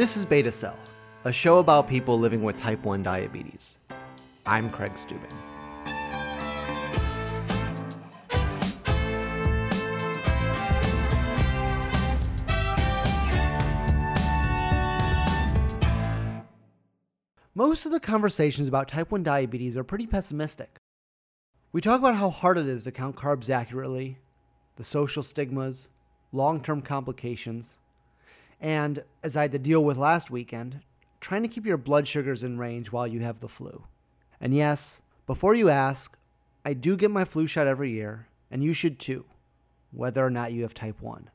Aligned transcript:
This 0.00 0.16
is 0.16 0.24
Beta 0.24 0.50
Cell, 0.50 0.78
a 1.26 1.30
show 1.30 1.58
about 1.58 1.86
people 1.86 2.18
living 2.18 2.42
with 2.42 2.56
type 2.56 2.86
1 2.86 3.02
diabetes. 3.02 3.76
I'm 4.46 4.70
Craig 4.70 4.92
Stubing. 4.92 5.30
Most 17.54 17.84
of 17.84 17.92
the 17.92 18.00
conversations 18.00 18.68
about 18.68 18.88
type 18.88 19.10
1 19.10 19.22
diabetes 19.22 19.76
are 19.76 19.84
pretty 19.84 20.06
pessimistic. 20.06 20.78
We 21.72 21.82
talk 21.82 21.98
about 21.98 22.14
how 22.14 22.30
hard 22.30 22.56
it 22.56 22.66
is 22.66 22.84
to 22.84 22.90
count 22.90 23.16
carbs 23.16 23.50
accurately, 23.50 24.16
the 24.76 24.82
social 24.82 25.22
stigmas, 25.22 25.90
long 26.32 26.62
term 26.62 26.80
complications, 26.80 27.78
and, 28.60 29.02
as 29.22 29.36
I 29.36 29.42
had 29.42 29.52
to 29.52 29.58
deal 29.58 29.84
with 29.84 29.96
last 29.96 30.30
weekend, 30.30 30.80
trying 31.20 31.42
to 31.42 31.48
keep 31.48 31.66
your 31.66 31.76
blood 31.76 32.06
sugars 32.06 32.42
in 32.42 32.58
range 32.58 32.92
while 32.92 33.06
you 33.06 33.20
have 33.20 33.40
the 33.40 33.48
flu. 33.48 33.84
And 34.40 34.54
yes, 34.54 35.02
before 35.26 35.54
you 35.54 35.68
ask, 35.68 36.16
I 36.64 36.74
do 36.74 36.96
get 36.96 37.10
my 37.10 37.24
flu 37.24 37.46
shot 37.46 37.66
every 37.66 37.90
year, 37.90 38.26
and 38.50 38.62
you 38.62 38.72
should 38.72 38.98
too, 38.98 39.24
whether 39.92 40.24
or 40.24 40.30
not 40.30 40.52
you 40.52 40.62
have 40.62 40.74
type 40.74 41.00
1. 41.00 41.30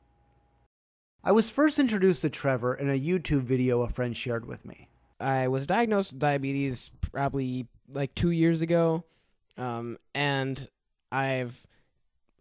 I 1.24 1.32
was 1.32 1.50
first 1.50 1.80
introduced 1.80 2.22
to 2.22 2.30
Trevor 2.30 2.74
in 2.74 2.88
a 2.88 3.00
YouTube 3.00 3.42
video 3.42 3.82
a 3.82 3.88
friend 3.88 4.16
shared 4.16 4.46
with 4.46 4.64
me. 4.64 4.88
I 5.18 5.48
was 5.48 5.66
diagnosed 5.66 6.12
with 6.12 6.20
diabetes 6.20 6.90
probably 7.00 7.66
like 7.92 8.14
two 8.14 8.30
years 8.30 8.60
ago, 8.60 9.04
um, 9.56 9.98
and 10.14 10.68
I've 11.10 11.66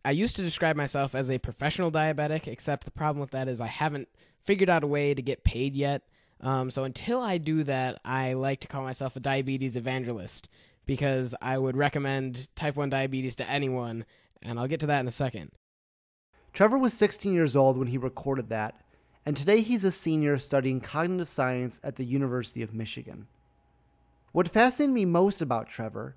I 0.04 0.12
used 0.12 0.36
to 0.36 0.44
describe 0.44 0.76
myself 0.76 1.16
as 1.16 1.32
a 1.32 1.40
professional 1.40 1.92
diabetic, 1.92 2.48
except 2.48 2.86
the 2.86 2.92
problem 2.92 3.20
with 3.22 3.32
that 3.32 3.48
is 3.48 3.60
I 3.60 3.68
haven't 3.68 4.08
figured 4.46 4.70
out 4.70 4.84
a 4.84 4.88
way 4.88 5.14
to 5.14 5.22
get 5.22 5.44
paid 5.44 5.76
yet. 5.76 6.04
Um, 6.42 6.70
so 6.70 6.84
until 6.84 7.20
I 7.20 7.38
do 7.38 7.64
that, 7.64 8.00
I 8.06 8.34
like 8.34 8.60
to 8.62 8.68
call 8.68 8.84
myself 8.84 9.16
a 9.16 9.20
diabetes 9.20 9.76
evangelist 9.76 10.48
because 10.86 11.34
I 11.42 11.58
would 11.58 11.76
recommend 11.76 12.48
type 12.56 12.76
1 12.76 12.90
diabetes 12.90 13.36
to 13.36 13.50
anyone, 13.50 14.06
and 14.42 14.60
I'll 14.60 14.68
get 14.68 14.80
to 14.82 14.88
that 14.88 15.00
in 15.00 15.08
a 15.08 15.12
second. 15.12 15.52
Trevor 16.54 16.78
was 16.78 16.94
16 16.94 17.34
years 17.34 17.56
old 17.56 17.78
when 17.78 17.88
he 17.88 17.98
recorded 17.98 18.50
that, 18.50 18.82
and 19.26 19.36
today 19.36 19.62
he's 19.62 19.84
a 19.84 19.92
senior 19.92 20.38
studying 20.38 20.80
cognitive 20.80 21.28
science 21.28 21.80
at 21.84 21.96
the 21.96 22.06
University 22.06 22.62
of 22.62 22.74
Michigan. 22.74 23.28
What 24.32 24.48
fascinated 24.48 24.94
me 24.94 25.06
most 25.06 25.42
about 25.42 25.68
Trevor 25.68 26.16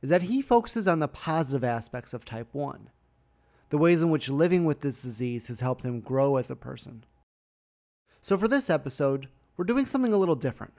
is 0.00 0.10
that 0.10 0.22
he 0.22 0.42
focuses 0.42 0.86
on 0.86 1.00
the 1.00 1.08
positive 1.08 1.64
aspects 1.64 2.14
of 2.14 2.24
type 2.24 2.48
1, 2.52 2.90
the 3.70 3.78
ways 3.78 4.02
in 4.02 4.10
which 4.10 4.28
living 4.28 4.64
with 4.64 4.82
this 4.82 5.02
disease 5.02 5.48
has 5.48 5.60
helped 5.60 5.84
him 5.84 6.00
grow 6.00 6.36
as 6.36 6.50
a 6.50 6.56
person. 6.56 7.04
So, 8.24 8.38
for 8.38 8.48
this 8.48 8.70
episode, 8.70 9.28
we're 9.58 9.66
doing 9.66 9.84
something 9.84 10.14
a 10.14 10.16
little 10.16 10.34
different. 10.34 10.72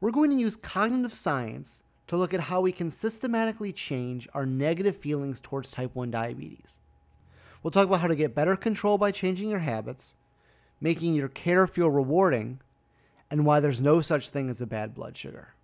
We're 0.00 0.12
going 0.12 0.30
to 0.30 0.36
use 0.36 0.54
cognitive 0.54 1.12
science 1.12 1.82
to 2.06 2.16
look 2.16 2.32
at 2.32 2.42
how 2.42 2.60
we 2.60 2.70
can 2.70 2.90
systematically 2.90 3.72
change 3.72 4.28
our 4.34 4.46
negative 4.46 4.94
feelings 4.94 5.40
towards 5.40 5.72
type 5.72 5.96
1 5.96 6.12
diabetes. 6.12 6.78
We'll 7.60 7.72
talk 7.72 7.88
about 7.88 8.02
how 8.02 8.06
to 8.06 8.14
get 8.14 8.36
better 8.36 8.54
control 8.54 8.98
by 8.98 9.10
changing 9.10 9.50
your 9.50 9.58
habits 9.58 10.14
making 10.80 11.16
your 11.16 11.26
care 11.26 11.66
feel 11.66 11.90
rewarding, 11.90 12.60
and 13.32 13.44
why 13.44 13.58
there's 13.58 13.80
no 13.80 14.00
such 14.00 14.28
thing 14.28 14.48
as 14.48 14.60
a 14.60 14.66
bad 14.66 14.94
blood 14.94 15.16
sugar. 15.16 15.54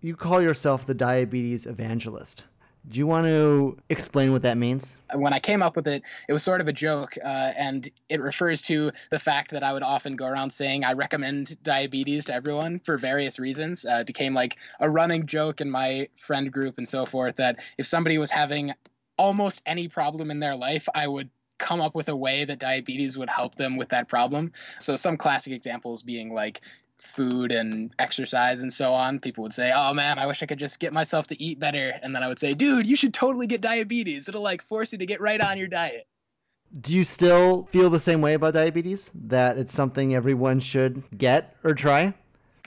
You 0.00 0.14
call 0.14 0.40
yourself 0.40 0.86
the 0.86 0.94
diabetes 0.94 1.66
evangelist. 1.66 2.44
Do 2.88 2.98
you 2.98 3.06
want 3.06 3.26
to 3.26 3.78
explain 3.88 4.32
what 4.32 4.42
that 4.42 4.58
means? 4.58 4.96
When 5.14 5.32
I 5.32 5.38
came 5.38 5.62
up 5.62 5.76
with 5.76 5.86
it, 5.86 6.02
it 6.28 6.32
was 6.32 6.42
sort 6.42 6.60
of 6.60 6.66
a 6.66 6.72
joke, 6.72 7.16
uh, 7.24 7.52
and 7.56 7.88
it 8.08 8.20
refers 8.20 8.60
to 8.62 8.90
the 9.10 9.20
fact 9.20 9.52
that 9.52 9.62
I 9.62 9.72
would 9.72 9.84
often 9.84 10.16
go 10.16 10.26
around 10.26 10.50
saying 10.50 10.84
I 10.84 10.92
recommend 10.92 11.62
diabetes 11.62 12.24
to 12.26 12.34
everyone 12.34 12.80
for 12.80 12.98
various 12.98 13.38
reasons. 13.38 13.84
Uh, 13.84 13.98
it 14.00 14.06
became 14.06 14.34
like 14.34 14.56
a 14.80 14.90
running 14.90 15.26
joke 15.26 15.60
in 15.60 15.70
my 15.70 16.08
friend 16.16 16.52
group 16.52 16.76
and 16.76 16.88
so 16.88 17.06
forth 17.06 17.36
that 17.36 17.60
if 17.78 17.86
somebody 17.86 18.18
was 18.18 18.32
having 18.32 18.72
almost 19.16 19.62
any 19.64 19.86
problem 19.86 20.30
in 20.30 20.40
their 20.40 20.56
life, 20.56 20.88
I 20.94 21.06
would 21.06 21.30
come 21.58 21.80
up 21.80 21.94
with 21.94 22.08
a 22.08 22.16
way 22.16 22.44
that 22.44 22.58
diabetes 22.58 23.16
would 23.16 23.30
help 23.30 23.54
them 23.54 23.76
with 23.76 23.88
that 23.90 24.08
problem. 24.08 24.50
So 24.80 24.96
some 24.96 25.16
classic 25.16 25.52
examples 25.52 26.02
being 26.02 26.34
like 26.34 26.60
food 27.02 27.52
and 27.52 27.92
exercise 27.98 28.62
and 28.62 28.72
so 28.72 28.94
on. 28.94 29.18
People 29.18 29.42
would 29.42 29.52
say, 29.52 29.72
"Oh 29.74 29.92
man, 29.92 30.18
I 30.18 30.26
wish 30.26 30.42
I 30.42 30.46
could 30.46 30.58
just 30.58 30.78
get 30.78 30.92
myself 30.92 31.26
to 31.28 31.42
eat 31.42 31.58
better." 31.58 31.98
And 32.02 32.14
then 32.14 32.22
I 32.22 32.28
would 32.28 32.38
say, 32.38 32.54
"Dude, 32.54 32.86
you 32.86 32.96
should 32.96 33.12
totally 33.12 33.46
get 33.46 33.60
diabetes. 33.60 34.28
It'll 34.28 34.42
like 34.42 34.62
force 34.62 34.92
you 34.92 34.98
to 34.98 35.06
get 35.06 35.20
right 35.20 35.40
on 35.40 35.58
your 35.58 35.68
diet." 35.68 36.06
Do 36.80 36.96
you 36.96 37.04
still 37.04 37.64
feel 37.64 37.90
the 37.90 38.00
same 38.00 38.22
way 38.22 38.34
about 38.34 38.54
diabetes? 38.54 39.10
That 39.14 39.58
it's 39.58 39.74
something 39.74 40.14
everyone 40.14 40.60
should 40.60 41.02
get 41.16 41.54
or 41.64 41.74
try? 41.74 42.14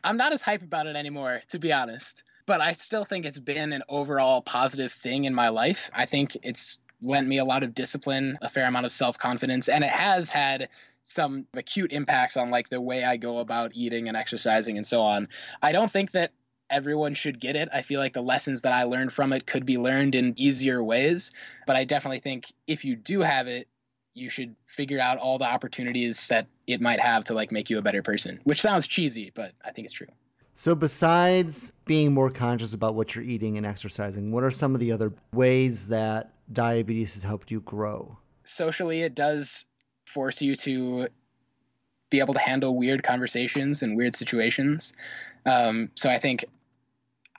I'm 0.03 0.18
not 0.18 0.34
as 0.34 0.44
hype 0.44 0.62
about 0.62 0.85
it 0.85 0.96
anymore, 0.96 1.41
to 1.50 1.57
be 1.57 1.73
honest. 1.73 2.23
But 2.46 2.62
I 2.62 2.73
still 2.73 3.06
think 3.06 3.25
it's 3.25 3.40
been 3.40 3.73
an 3.73 3.81
overall 3.90 4.41
positive 4.44 4.94
thing 4.94 5.25
in 5.25 5.34
my 5.34 5.50
life. 5.50 5.90
I 5.96 6.06
think 6.06 6.38
it's 6.44 6.78
lent 7.02 7.28
me 7.28 7.40
a 7.40 7.46
lot 7.46 7.63
of 7.63 7.73
discipline, 7.73 8.38
a 8.41 8.50
fair 8.50 8.67
amount 8.67 8.85
of 8.85 8.94
self 8.94 9.17
confidence, 9.17 9.67
and 9.67 9.84
it 9.84 9.90
has 9.90 10.29
had 10.29 10.69
some 11.05 11.45
acute 11.53 11.93
impacts 11.93 12.35
on 12.35 12.49
like 12.49 12.69
the 12.69 12.81
way 12.81 13.03
I 13.03 13.16
go 13.16 13.38
about 13.38 13.71
eating 13.75 14.07
and 14.07 14.17
exercising 14.17 14.75
and 14.75 14.85
so 14.85 15.01
on. 15.01 15.29
I 15.61 15.71
don't 15.71 15.91
think 15.91 16.11
that 16.11 16.31
everyone 16.69 17.13
should 17.13 17.39
get 17.39 17.55
it. 17.55 17.69
I 17.71 17.83
feel 17.83 17.99
like 17.99 18.13
the 18.13 18.23
lessons 18.23 18.61
that 18.61 18.73
I 18.73 18.83
learned 18.83 19.13
from 19.13 19.31
it 19.31 19.45
could 19.45 19.66
be 19.66 19.77
learned 19.77 20.16
in 20.16 20.33
easier 20.35 20.83
ways, 20.83 21.31
but 21.67 21.75
I 21.75 21.85
definitely 21.85 22.19
think 22.19 22.51
if 22.66 22.83
you 22.83 22.95
do 22.95 23.21
have 23.21 23.47
it, 23.47 23.67
you 24.16 24.31
should 24.31 24.55
figure 24.66 24.99
out 24.99 25.19
all 25.19 25.38
the 25.38 25.47
opportunities 25.47 26.27
that 26.29 26.47
it 26.66 26.81
might 26.81 26.99
have 26.99 27.23
to 27.25 27.35
like 27.35 27.51
make 27.51 27.69
you 27.69 27.77
a 27.77 27.83
better 27.83 28.01
person, 28.01 28.39
which 28.43 28.61
sounds 28.61 28.87
cheesy, 28.87 29.31
but 29.35 29.51
I 29.63 29.72
think 29.72 29.85
it's 29.85 29.93
true. 29.93 30.07
So, 30.57 30.73
besides 30.73 31.73
being 31.85 32.13
more 32.13 32.29
conscious 32.29 32.73
about 32.73 32.95
what 32.95 33.13
you're 33.13 33.25
eating 33.25 33.57
and 33.57 33.66
exercising, 33.66 34.31
what 34.31 34.41
are 34.43 34.51
some 34.51 34.73
of 34.73 34.79
the 34.79 34.93
other 34.93 35.11
ways 35.33 35.89
that 35.89 36.31
diabetes 36.51 37.13
has 37.16 37.23
helped 37.23 37.51
you 37.51 37.59
grow? 37.59 38.17
Socially, 38.45 39.01
it 39.01 39.16
does 39.16 39.66
force 40.15 40.41
you 40.41 40.55
to 40.55 41.09
be 42.09 42.19
able 42.19 42.33
to 42.33 42.39
handle 42.39 42.75
weird 42.75 43.03
conversations 43.03 43.83
and 43.83 43.97
weird 43.97 44.15
situations. 44.15 44.93
Um, 45.45 45.91
so, 45.95 46.09
I 46.09 46.17
think 46.17 46.45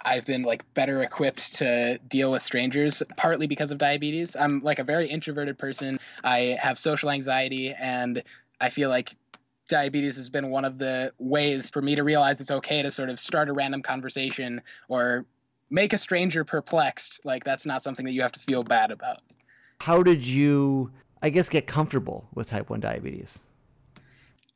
I've 0.02 0.26
been 0.26 0.42
like 0.42 0.62
better 0.74 1.02
equipped 1.02 1.56
to 1.56 1.98
deal 2.06 2.30
with 2.30 2.42
strangers, 2.42 3.02
partly 3.16 3.48
because 3.48 3.72
of 3.72 3.78
diabetes. 3.78 4.36
I'm 4.36 4.62
like 4.62 4.78
a 4.78 4.84
very 4.84 5.08
introverted 5.08 5.58
person. 5.58 5.98
I 6.22 6.56
have 6.60 6.78
social 6.78 7.10
anxiety, 7.10 7.72
and 7.72 8.22
I 8.60 8.68
feel 8.68 8.88
like 8.88 9.16
diabetes 9.68 10.14
has 10.16 10.28
been 10.28 10.50
one 10.50 10.64
of 10.64 10.78
the 10.78 11.12
ways 11.18 11.70
for 11.70 11.82
me 11.82 11.96
to 11.96 12.04
realize 12.04 12.40
it's 12.40 12.52
okay 12.52 12.82
to 12.82 12.90
sort 12.90 13.10
of 13.10 13.18
start 13.18 13.48
a 13.48 13.52
random 13.52 13.82
conversation 13.82 14.62
or 14.88 15.26
make 15.70 15.92
a 15.92 15.98
stranger 15.98 16.44
perplexed. 16.44 17.20
Like 17.24 17.42
that's 17.42 17.66
not 17.66 17.82
something 17.82 18.06
that 18.06 18.12
you 18.12 18.22
have 18.22 18.32
to 18.32 18.40
feel 18.40 18.62
bad 18.62 18.92
about. 18.92 19.18
How 19.80 20.02
did 20.02 20.24
you, 20.24 20.92
I 21.22 21.30
guess, 21.30 21.48
get 21.48 21.66
comfortable 21.66 22.28
with 22.34 22.50
type 22.50 22.70
1 22.70 22.80
diabetes? 22.80 23.42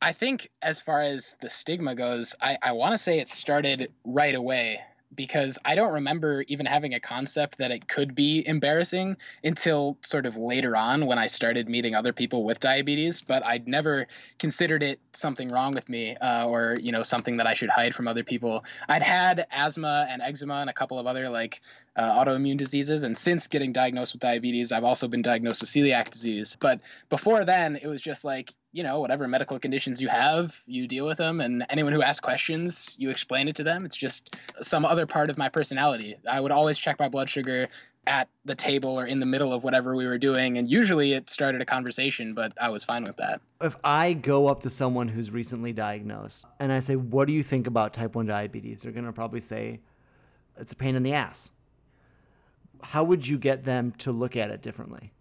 I 0.02 0.12
think 0.12 0.50
as 0.62 0.80
far 0.80 1.02
as 1.02 1.36
the 1.40 1.50
stigma 1.50 1.94
goes, 1.94 2.34
I, 2.40 2.56
I 2.62 2.72
want 2.72 2.92
to 2.92 2.98
say 2.98 3.18
it 3.18 3.28
started 3.28 3.92
right 4.04 4.34
away 4.34 4.80
because 5.14 5.58
I 5.64 5.74
don't 5.74 5.92
remember 5.92 6.44
even 6.48 6.66
having 6.66 6.94
a 6.94 7.00
concept 7.00 7.58
that 7.58 7.70
it 7.70 7.88
could 7.88 8.14
be 8.14 8.46
embarrassing 8.46 9.16
until 9.42 9.98
sort 10.02 10.26
of 10.26 10.36
later 10.36 10.76
on 10.76 11.06
when 11.06 11.18
I 11.18 11.26
started 11.26 11.68
meeting 11.68 11.94
other 11.94 12.12
people 12.12 12.44
with 12.44 12.60
diabetes. 12.60 13.20
But 13.20 13.44
I'd 13.44 13.66
never 13.66 14.06
considered 14.38 14.82
it 14.82 15.00
something 15.12 15.48
wrong 15.48 15.74
with 15.74 15.88
me 15.88 16.16
uh, 16.16 16.46
or 16.46 16.78
you 16.80 16.92
know 16.92 17.02
something 17.02 17.36
that 17.38 17.46
I 17.46 17.54
should 17.54 17.70
hide 17.70 17.94
from 17.94 18.06
other 18.06 18.24
people. 18.24 18.64
I'd 18.88 19.02
had 19.02 19.46
asthma 19.50 20.06
and 20.08 20.22
eczema 20.22 20.54
and 20.54 20.70
a 20.70 20.74
couple 20.74 20.98
of 20.98 21.06
other 21.06 21.28
like 21.28 21.60
uh, 21.96 22.24
autoimmune 22.24 22.56
diseases, 22.56 23.02
and 23.02 23.18
since 23.18 23.48
getting 23.48 23.72
diagnosed 23.72 24.12
with 24.12 24.22
diabetes, 24.22 24.70
I've 24.70 24.84
also 24.84 25.08
been 25.08 25.22
diagnosed 25.22 25.60
with 25.60 25.70
celiac 25.70 26.10
disease. 26.10 26.56
But 26.60 26.80
before 27.08 27.44
then, 27.44 27.76
it 27.76 27.88
was 27.88 28.00
just 28.00 28.24
like 28.24 28.54
you 28.72 28.82
know, 28.82 29.00
whatever 29.00 29.26
medical 29.26 29.58
conditions 29.58 30.00
you 30.00 30.08
have, 30.08 30.62
you 30.66 30.86
deal 30.86 31.04
with 31.04 31.18
them. 31.18 31.40
And 31.40 31.66
anyone 31.70 31.92
who 31.92 32.02
asks 32.02 32.20
questions, 32.20 32.96
you 32.98 33.10
explain 33.10 33.48
it 33.48 33.56
to 33.56 33.64
them. 33.64 33.84
It's 33.84 33.96
just 33.96 34.36
some 34.62 34.84
other 34.84 35.06
part 35.06 35.28
of 35.28 35.36
my 35.36 35.48
personality. 35.48 36.16
I 36.28 36.40
would 36.40 36.52
always 36.52 36.78
check 36.78 36.98
my 36.98 37.08
blood 37.08 37.28
sugar 37.28 37.68
at 38.06 38.28
the 38.44 38.54
table 38.54 38.98
or 38.98 39.06
in 39.06 39.20
the 39.20 39.26
middle 39.26 39.52
of 39.52 39.62
whatever 39.62 39.94
we 39.94 40.06
were 40.06 40.18
doing. 40.18 40.56
And 40.56 40.70
usually 40.70 41.12
it 41.12 41.28
started 41.28 41.60
a 41.60 41.66
conversation, 41.66 42.32
but 42.32 42.52
I 42.60 42.70
was 42.70 42.84
fine 42.84 43.04
with 43.04 43.16
that. 43.16 43.40
If 43.60 43.76
I 43.84 44.14
go 44.14 44.46
up 44.46 44.62
to 44.62 44.70
someone 44.70 45.08
who's 45.08 45.30
recently 45.30 45.72
diagnosed 45.72 46.46
and 46.58 46.72
I 46.72 46.80
say, 46.80 46.96
What 46.96 47.28
do 47.28 47.34
you 47.34 47.42
think 47.42 47.66
about 47.66 47.92
type 47.92 48.14
1 48.14 48.26
diabetes? 48.26 48.82
They're 48.82 48.92
going 48.92 49.04
to 49.04 49.12
probably 49.12 49.40
say, 49.40 49.80
It's 50.56 50.72
a 50.72 50.76
pain 50.76 50.96
in 50.96 51.02
the 51.02 51.12
ass. 51.12 51.50
How 52.82 53.04
would 53.04 53.28
you 53.28 53.36
get 53.36 53.64
them 53.64 53.92
to 53.98 54.12
look 54.12 54.36
at 54.36 54.50
it 54.50 54.62
differently? 54.62 55.12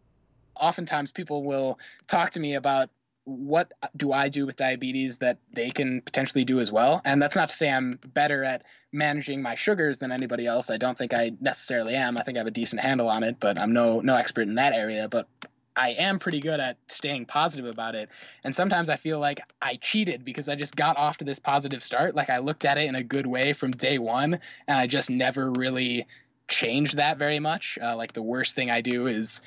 Oftentimes 0.56 1.12
people 1.12 1.44
will 1.44 1.80
talk 2.08 2.32
to 2.32 2.40
me 2.40 2.56
about 2.56 2.90
what 3.30 3.72
do 3.96 4.12
I 4.12 4.30
do 4.30 4.46
with 4.46 4.56
diabetes 4.56 5.20
that 5.20 5.38
they 5.54 5.70
can 5.70 6.02
potentially 6.02 6.44
do 6.44 6.60
as 6.60 6.72
well? 6.72 7.02
And 7.06 7.22
that's 7.22 7.36
not 7.36 7.50
to 7.50 7.56
say 7.56 7.72
I'm 7.72 8.00
better 8.14 8.44
at 8.44 8.64
managing 8.92 9.42
my 9.42 9.56
sugars 9.56 10.00
than 10.00 10.12
anybody 10.12 10.48
else. 10.48 10.70
I 10.70 10.78
don't 10.78 10.98
think 10.98 11.14
I 11.14 11.34
necessarily 11.40 11.96
am. 11.96 12.18
I 12.18 12.24
think 12.24 12.38
I 12.38 12.40
have 12.40 12.48
a 12.48 12.52
decent 12.52 12.82
handle 12.82 13.08
on 13.08 13.24
it, 13.24 13.38
but 13.40 13.62
I'm 13.62 13.72
no 13.72 14.00
no 14.00 14.16
expert 14.16 14.48
in 14.48 14.56
that 14.56 14.74
area. 14.74 15.08
But 15.08 15.28
I 15.76 15.92
am 15.92 16.20
pretty 16.20 16.40
good 16.40 16.60
at 16.60 16.78
staying 16.88 17.28
positive 17.28 17.66
about 17.66 17.96
it. 17.96 18.10
And 18.44 18.54
sometimes 18.54 18.90
I 18.90 18.96
feel 18.96 19.20
like 19.20 19.40
I 19.62 19.76
cheated 19.76 20.26
because 20.26 20.50
I 20.50 20.56
just 20.56 20.76
got 20.76 20.98
off 20.98 21.18
to 21.18 21.26
this 21.26 21.40
positive 21.40 21.84
start. 21.84 22.16
Like 22.16 22.30
I 22.30 22.40
looked 22.40 22.66
at 22.66 22.78
it 22.78 22.86
in 22.86 22.96
a 22.96 23.04
good 23.04 23.28
way 23.28 23.54
from 23.54 23.72
day 23.72 24.00
one, 24.00 24.40
and 24.68 24.78
I 24.78 24.88
just 24.88 25.10
never 25.10 25.52
really 25.52 26.06
changed 26.48 26.98
that 26.98 27.18
very 27.18 27.40
much. 27.40 27.78
Uh, 27.82 27.96
like 27.96 28.14
the 28.14 28.24
worst 28.24 28.56
thing 28.56 28.72
I 28.72 28.82
do 28.82 29.08
is 29.08 29.40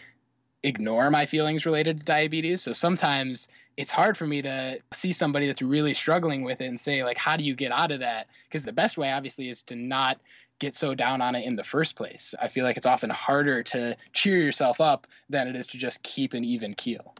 ignore 0.62 1.10
my 1.10 1.26
feelings 1.26 1.66
related 1.66 1.98
to 1.98 2.04
diabetes. 2.04 2.62
So 2.62 2.72
sometimes 2.72 3.48
it's 3.76 3.90
hard 3.90 4.16
for 4.18 4.26
me 4.26 4.42
to 4.42 4.78
see 4.92 5.12
somebody 5.12 5.46
that's 5.46 5.62
really 5.62 5.94
struggling 5.94 6.42
with 6.42 6.60
it 6.60 6.66
and 6.66 6.78
say 6.78 7.04
like 7.04 7.18
how 7.18 7.36
do 7.36 7.44
you 7.44 7.54
get 7.54 7.72
out 7.72 7.90
of 7.90 8.00
that 8.00 8.28
because 8.44 8.64
the 8.64 8.72
best 8.72 8.98
way 8.98 9.10
obviously 9.10 9.48
is 9.48 9.62
to 9.62 9.76
not 9.76 10.20
get 10.62 10.74
so 10.76 10.94
down 10.94 11.20
on 11.20 11.34
it 11.34 11.44
in 11.44 11.56
the 11.56 11.64
first 11.64 11.96
place. 11.96 12.36
I 12.40 12.46
feel 12.46 12.64
like 12.64 12.76
it's 12.76 12.86
often 12.86 13.10
harder 13.10 13.64
to 13.64 13.96
cheer 14.12 14.36
yourself 14.36 14.80
up 14.80 15.08
than 15.28 15.48
it 15.48 15.56
is 15.56 15.66
to 15.68 15.76
just 15.76 16.04
keep 16.04 16.34
an 16.34 16.44
even 16.44 16.74
keel. 16.74 17.16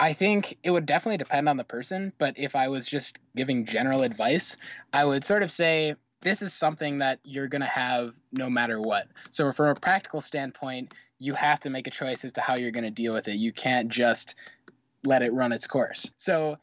I 0.00 0.12
think 0.12 0.58
it 0.64 0.72
would 0.72 0.84
definitely 0.84 1.18
depend 1.18 1.48
on 1.48 1.58
the 1.58 1.64
person, 1.64 2.12
but 2.18 2.34
if 2.36 2.56
I 2.56 2.66
was 2.66 2.88
just 2.88 3.20
giving 3.36 3.66
general 3.66 4.02
advice, 4.02 4.56
I 4.92 5.04
would 5.04 5.24
sort 5.24 5.44
of 5.44 5.52
say 5.52 5.94
this 6.22 6.42
is 6.42 6.52
something 6.52 6.98
that 6.98 7.20
you're 7.22 7.46
going 7.46 7.60
to 7.60 7.68
have 7.68 8.16
no 8.32 8.50
matter 8.50 8.80
what. 8.80 9.06
So, 9.30 9.52
from 9.52 9.68
a 9.68 9.74
practical 9.76 10.20
standpoint, 10.20 10.92
you 11.20 11.34
have 11.34 11.60
to 11.60 11.70
make 11.70 11.86
a 11.86 11.90
choice 11.90 12.24
as 12.24 12.32
to 12.32 12.40
how 12.40 12.56
you're 12.56 12.72
going 12.72 12.84
to 12.84 12.90
deal 12.90 13.14
with 13.14 13.28
it. 13.28 13.36
You 13.36 13.52
can't 13.52 13.88
just 13.88 14.34
let 15.06 15.22
it 15.22 15.32
run 15.32 15.52
its 15.52 15.66
course. 15.66 16.12
So, 16.18 16.58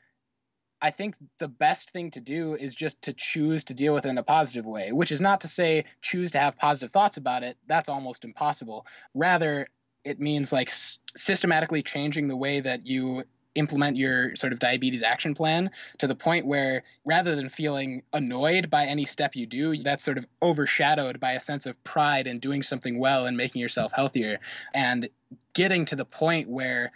I 0.83 0.91
think 0.91 1.15
the 1.39 1.47
best 1.47 1.91
thing 1.91 2.11
to 2.11 2.19
do 2.19 2.55
is 2.55 2.75
just 2.75 3.01
to 3.03 3.13
choose 3.13 3.63
to 3.65 3.73
deal 3.73 3.93
with 3.93 4.05
it 4.05 4.09
in 4.09 4.17
a 4.17 4.23
positive 4.23 4.65
way, 4.65 4.91
which 4.91 5.13
is 5.13 5.21
not 5.21 5.39
to 5.41 5.47
say 5.47 5.85
choose 6.01 6.29
to 6.31 6.39
have 6.39 6.57
positive 6.57 6.91
thoughts 6.91 7.15
about 7.15 7.41
it. 7.41 7.57
That's 7.67 7.87
almost 7.87 8.25
impossible. 8.25 8.85
Rather, 9.13 9.67
it 10.03 10.19
means 10.19 10.51
like 10.51 10.69
s- 10.69 10.99
systematically 11.15 11.83
changing 11.83 12.27
the 12.27 12.35
way 12.35 12.59
that 12.59 12.85
you 12.85 13.23
implement 13.55 13.95
your 13.95 14.35
sort 14.35 14.51
of 14.51 14.59
diabetes 14.59 15.03
action 15.03 15.33
plan 15.33 15.69
to 15.99 16.07
the 16.07 16.15
point 16.15 16.45
where 16.45 16.83
rather 17.05 17.33
than 17.33 17.47
feeling 17.47 18.03
annoyed 18.11 18.69
by 18.69 18.85
any 18.85 19.05
step 19.05 19.37
you 19.37 19.45
do, 19.45 19.81
that's 19.83 20.03
sort 20.03 20.17
of 20.17 20.25
overshadowed 20.41 21.17
by 21.17 21.31
a 21.31 21.39
sense 21.39 21.65
of 21.65 21.81
pride 21.85 22.27
in 22.27 22.39
doing 22.39 22.61
something 22.61 22.99
well 22.99 23.25
and 23.25 23.37
making 23.37 23.61
yourself 23.61 23.93
healthier 23.93 24.37
and 24.73 25.07
getting 25.53 25.85
to 25.85 25.95
the 25.95 26.03
point 26.03 26.49
where 26.49 26.91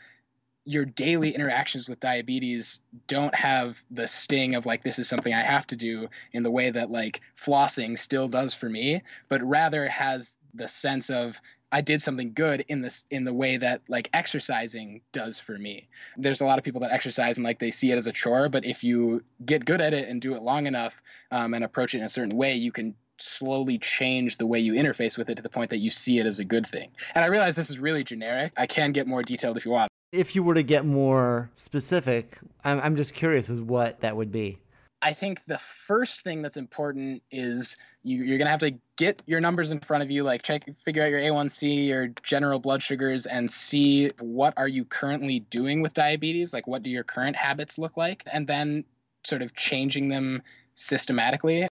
your 0.67 0.83
daily 0.83 1.33
interactions 1.33 1.87
with 1.87 1.99
diabetes 2.01 2.81
don't 3.07 3.33
have 3.33 3.83
the 3.89 4.05
sting 4.05 4.53
of 4.53 4.65
like 4.65 4.83
this 4.83 4.99
is 4.99 5.07
something 5.07 5.33
I 5.33 5.41
have 5.41 5.65
to 5.67 5.77
do 5.77 6.09
in 6.33 6.43
the 6.43 6.51
way 6.51 6.69
that 6.71 6.91
like 6.91 7.21
flossing 7.37 7.97
still 7.97 8.27
does 8.27 8.53
for 8.53 8.69
me, 8.69 9.01
but 9.29 9.41
rather 9.41 9.87
has 9.87 10.33
the 10.53 10.67
sense 10.67 11.09
of 11.09 11.39
I 11.71 11.81
did 11.81 12.01
something 12.01 12.33
good 12.33 12.65
in 12.67 12.81
this 12.81 13.05
in 13.11 13.23
the 13.23 13.33
way 13.33 13.55
that 13.57 13.81
like 13.87 14.09
exercising 14.13 15.01
does 15.13 15.39
for 15.39 15.57
me. 15.57 15.87
There's 16.17 16.41
a 16.41 16.45
lot 16.45 16.57
of 16.57 16.65
people 16.65 16.81
that 16.81 16.91
exercise 16.91 17.37
and 17.37 17.45
like 17.45 17.59
they 17.59 17.71
see 17.71 17.91
it 17.91 17.97
as 17.97 18.07
a 18.07 18.13
chore, 18.13 18.49
but 18.49 18.65
if 18.65 18.83
you 18.83 19.23
get 19.45 19.63
good 19.63 19.79
at 19.79 19.93
it 19.93 20.09
and 20.09 20.21
do 20.21 20.35
it 20.35 20.43
long 20.43 20.65
enough 20.65 21.01
um, 21.31 21.53
and 21.53 21.63
approach 21.63 21.95
it 21.95 21.99
in 21.99 22.03
a 22.03 22.09
certain 22.09 22.37
way, 22.37 22.53
you 22.53 22.73
can 22.73 22.93
slowly 23.19 23.77
change 23.77 24.37
the 24.37 24.45
way 24.45 24.59
you 24.59 24.73
interface 24.73 25.17
with 25.17 25.29
it 25.29 25.35
to 25.35 25.43
the 25.43 25.49
point 25.49 25.69
that 25.69 25.77
you 25.77 25.89
see 25.89 26.19
it 26.19 26.25
as 26.25 26.39
a 26.39 26.45
good 26.45 26.67
thing. 26.67 26.89
And 27.15 27.23
I 27.23 27.27
realize 27.27 27.55
this 27.55 27.69
is 27.69 27.79
really 27.79 28.03
generic. 28.03 28.51
I 28.57 28.67
can 28.67 28.91
get 28.91 29.07
more 29.07 29.23
detailed 29.23 29.57
if 29.57 29.65
you 29.65 29.71
want 29.71 29.86
if 30.11 30.35
you 30.35 30.43
were 30.43 30.53
to 30.53 30.63
get 30.63 30.85
more 30.85 31.49
specific, 31.53 32.39
I'm, 32.63 32.79
I'm 32.79 32.95
just 32.95 33.13
curious 33.13 33.49
as 33.49 33.61
what 33.61 33.99
that 34.01 34.15
would 34.15 34.31
be. 34.31 34.59
I 35.01 35.13
think 35.13 35.45
the 35.45 35.59
first 35.59 36.21
thing 36.21 36.41
that's 36.41 36.57
important 36.57 37.21
is 37.29 37.77
you, 38.01 38.23
you're 38.23 38.39
gonna 38.39 38.49
have 38.49 38.61
to 38.61 38.73
get 38.95 39.21
your 39.27 39.39
numbers 39.39 39.71
in 39.71 39.79
front 39.79 40.01
of 40.01 40.09
you, 40.09 40.23
like 40.23 40.41
check, 40.41 40.65
figure 40.75 41.03
out 41.03 41.11
your 41.11 41.19
A1C, 41.19 41.87
your 41.87 42.07
general 42.23 42.59
blood 42.59 42.81
sugars, 42.81 43.27
and 43.27 43.49
see 43.49 44.09
what 44.19 44.55
are 44.57 44.67
you 44.67 44.85
currently 44.85 45.41
doing 45.41 45.81
with 45.81 45.93
diabetes. 45.93 46.51
Like, 46.51 46.67
what 46.67 46.81
do 46.81 46.89
your 46.89 47.03
current 47.03 47.35
habits 47.35 47.77
look 47.77 47.95
like, 47.95 48.23
and 48.31 48.47
then 48.47 48.85
sort 49.23 49.43
of 49.43 49.55
changing 49.55 50.09
them 50.09 50.41
systematically 50.73 51.67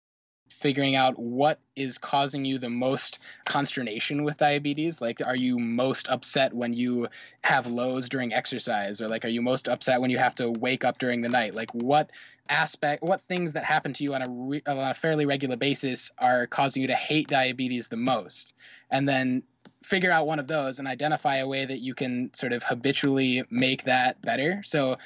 figuring 0.62 0.94
out 0.94 1.18
what 1.18 1.58
is 1.74 1.98
causing 1.98 2.44
you 2.44 2.56
the 2.56 2.70
most 2.70 3.18
consternation 3.44 4.22
with 4.22 4.36
diabetes. 4.38 5.02
Like, 5.02 5.20
are 5.26 5.34
you 5.34 5.58
most 5.58 6.08
upset 6.08 6.54
when 6.54 6.72
you 6.72 7.08
have 7.42 7.66
lows 7.66 8.08
during 8.08 8.32
exercise? 8.32 9.00
Or, 9.00 9.08
like, 9.08 9.24
are 9.24 9.28
you 9.28 9.42
most 9.42 9.68
upset 9.68 10.00
when 10.00 10.10
you 10.10 10.18
have 10.18 10.36
to 10.36 10.50
wake 10.50 10.84
up 10.84 10.98
during 10.98 11.20
the 11.20 11.28
night? 11.28 11.54
Like, 11.54 11.74
what 11.74 12.10
aspect, 12.48 13.02
what 13.02 13.20
things 13.20 13.52
that 13.54 13.64
happen 13.64 13.92
to 13.94 14.04
you 14.04 14.14
on 14.14 14.22
a, 14.22 14.28
re- 14.28 14.62
on 14.66 14.78
a 14.78 14.94
fairly 14.94 15.26
regular 15.26 15.56
basis 15.56 16.12
are 16.18 16.46
causing 16.46 16.80
you 16.80 16.88
to 16.88 16.94
hate 16.94 17.26
diabetes 17.26 17.88
the 17.88 17.96
most? 17.96 18.54
And 18.88 19.08
then 19.08 19.42
figure 19.82 20.12
out 20.12 20.26
one 20.28 20.38
of 20.38 20.46
those 20.46 20.78
and 20.78 20.86
identify 20.86 21.36
a 21.36 21.48
way 21.48 21.64
that 21.64 21.80
you 21.80 21.94
can 21.94 22.30
sort 22.34 22.52
of 22.52 22.62
habitually 22.62 23.42
make 23.50 23.82
that 23.84 24.22
better. 24.22 24.62
So 24.64 24.96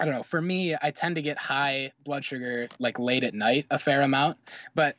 I 0.00 0.04
don't 0.04 0.14
know. 0.14 0.22
For 0.22 0.40
me, 0.40 0.76
I 0.80 0.90
tend 0.90 1.16
to 1.16 1.22
get 1.22 1.38
high 1.38 1.92
blood 2.04 2.24
sugar 2.24 2.68
like 2.78 2.98
late 2.98 3.24
at 3.24 3.34
night 3.34 3.66
a 3.70 3.78
fair 3.78 4.02
amount, 4.02 4.38
but 4.74 4.96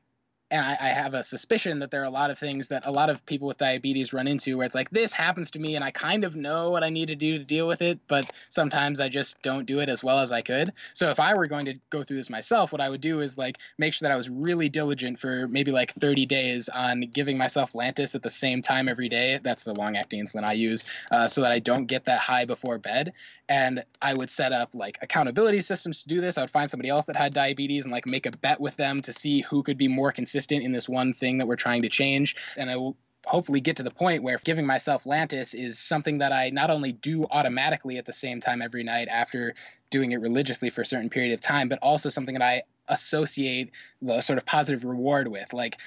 and 0.51 0.65
I, 0.65 0.77
I, 0.79 0.87
have 0.89 1.13
a 1.13 1.23
suspicion 1.23 1.79
that 1.79 1.91
there 1.91 2.01
are 2.01 2.05
a 2.05 2.09
lot 2.09 2.31
of 2.31 2.39
things 2.39 2.67
that 2.69 2.85
a 2.85 2.91
lot 2.91 3.09
of 3.09 3.25
people 3.25 3.47
with 3.47 3.57
diabetes 3.57 4.13
run 4.13 4.27
into 4.27 4.57
where 4.57 4.65
it's 4.65 4.75
like 4.75 4.89
this 4.89 5.13
happens 5.13 5.51
to 5.51 5.59
me 5.59 5.75
and 5.75 5.83
i 5.83 5.91
kind 5.91 6.23
of 6.23 6.35
know 6.35 6.71
what 6.71 6.83
i 6.83 6.89
need 6.89 7.07
to 7.07 7.15
do 7.15 7.37
to 7.37 7.43
deal 7.43 7.67
with 7.67 7.81
it 7.81 7.99
but 8.07 8.29
sometimes 8.49 8.99
i 8.99 9.07
just 9.07 9.41
don't 9.41 9.65
do 9.65 9.79
it 9.79 9.89
as 9.89 10.03
well 10.03 10.19
as 10.19 10.31
i 10.31 10.41
could. 10.41 10.73
So 10.93 11.09
if 11.09 11.19
i 11.19 11.33
were 11.33 11.47
going 11.47 11.65
to 11.65 11.75
go 11.89 12.03
through 12.03 12.17
this 12.17 12.29
myself 12.29 12.71
what 12.71 12.81
i 12.81 12.89
would 12.89 13.01
do 13.01 13.19
is 13.19 13.37
like 13.37 13.57
make 13.77 13.93
sure 13.93 14.07
that 14.07 14.13
i 14.13 14.17
was 14.17 14.29
really 14.29 14.69
diligent 14.69 15.19
for 15.19 15.47
maybe 15.47 15.71
like 15.71 15.93
30 15.93 16.25
days 16.25 16.69
on 16.69 17.01
giving 17.01 17.37
myself 17.37 17.73
lantus 17.73 18.15
at 18.15 18.23
the 18.23 18.29
same 18.29 18.61
time 18.61 18.87
every 18.87 19.09
day. 19.09 19.39
That's 19.43 19.63
the 19.63 19.73
long 19.73 19.97
acting 19.97 20.23
insulin 20.23 20.43
i 20.43 20.53
use 20.53 20.83
uh, 21.11 21.27
so 21.27 21.41
that 21.41 21.51
i 21.51 21.59
don't 21.59 21.85
get 21.85 22.05
that 22.05 22.19
high 22.19 22.45
before 22.45 22.77
bed. 22.77 23.13
And 23.47 23.83
i 24.01 24.13
would 24.13 24.29
set 24.29 24.51
up 24.51 24.73
like 24.73 24.97
accountability 25.01 25.61
systems 25.61 26.01
to 26.01 26.07
do 26.07 26.21
this. 26.21 26.37
I 26.37 26.41
would 26.41 26.51
find 26.51 26.69
somebody 26.69 26.89
else 26.89 27.05
that 27.05 27.15
had 27.15 27.33
diabetes 27.33 27.85
and 27.85 27.91
like 27.91 28.05
make 28.05 28.25
a 28.25 28.31
bet 28.31 28.59
with 28.59 28.75
them 28.77 29.01
to 29.03 29.13
see 29.13 29.41
who 29.41 29.63
could 29.63 29.77
be 29.77 29.87
more 29.87 30.11
consistent 30.11 30.38
consistent 30.39 30.63
in 30.63 30.71
this 30.71 30.88
one 30.88 31.12
thing 31.12 31.38
that 31.38 31.47
we're 31.47 31.57
trying 31.57 31.81
to 31.81 31.89
change. 31.89 32.36
And 32.56 32.69
I 32.69 32.77
will 32.77 32.95
hopefully 33.25 33.59
get 33.59 33.75
to 33.75 33.83
the 33.83 33.91
point 33.91 34.24
where 34.24 34.39
giving 34.45 34.65
myself 34.65 35.03
Lantus 35.03 35.53
is 35.53 35.77
something 35.77 36.19
that 36.19 36.31
I 36.31 36.50
not 36.50 36.69
only 36.69 36.94
do 36.94 37.25
automatically 37.31 37.97
at 37.97 38.06
the 38.06 38.13
same 38.13 38.39
time 38.39 38.62
every 38.62 38.83
night 38.83 39.09
after 39.09 39.53
doing 39.89 40.13
it 40.13 40.21
religiously 40.21 40.69
for 40.69 40.81
a 40.81 40.86
certain 40.86 41.09
period 41.09 41.33
of 41.33 41.41
time, 41.41 41.68
but 41.68 41.80
also 41.81 42.09
something 42.09 42.33
that 42.36 42.41
I 42.41 42.63
associate 42.88 43.71
the 44.01 44.21
sort 44.21 44.38
of 44.38 44.45
positive 44.45 44.86
reward 44.86 45.27
with. 45.27 45.51
Like 45.51 45.77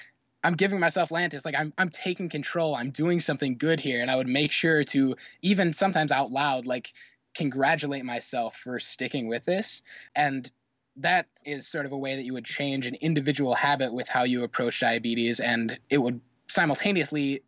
I'm 0.44 0.54
giving 0.54 0.78
myself 0.78 1.08
Lantus, 1.08 1.46
like 1.46 1.54
I'm 1.56 1.72
I'm 1.78 1.88
taking 1.88 2.28
control. 2.28 2.74
I'm 2.74 2.90
doing 2.90 3.20
something 3.20 3.56
good 3.56 3.80
here. 3.80 4.02
And 4.02 4.10
I 4.10 4.16
would 4.16 4.28
make 4.28 4.52
sure 4.52 4.84
to 4.84 5.16
even 5.40 5.72
sometimes 5.72 6.12
out 6.12 6.30
loud, 6.30 6.66
like 6.66 6.92
congratulate 7.34 8.04
myself 8.04 8.56
for 8.56 8.78
sticking 8.78 9.26
with 9.26 9.46
this. 9.46 9.80
And 10.14 10.52
that 10.96 11.26
is 11.44 11.66
sort 11.66 11.86
of 11.86 11.92
a 11.92 11.96
way 11.96 12.16
that 12.16 12.24
you 12.24 12.32
would 12.32 12.44
change 12.44 12.86
an 12.86 12.94
individual 12.96 13.54
habit 13.54 13.92
with 13.92 14.08
how 14.08 14.24
you 14.24 14.44
approach 14.44 14.80
diabetes 14.80 15.40
and 15.40 15.78
it 15.88 15.98
would 15.98 16.20
simultaneously 16.48 17.42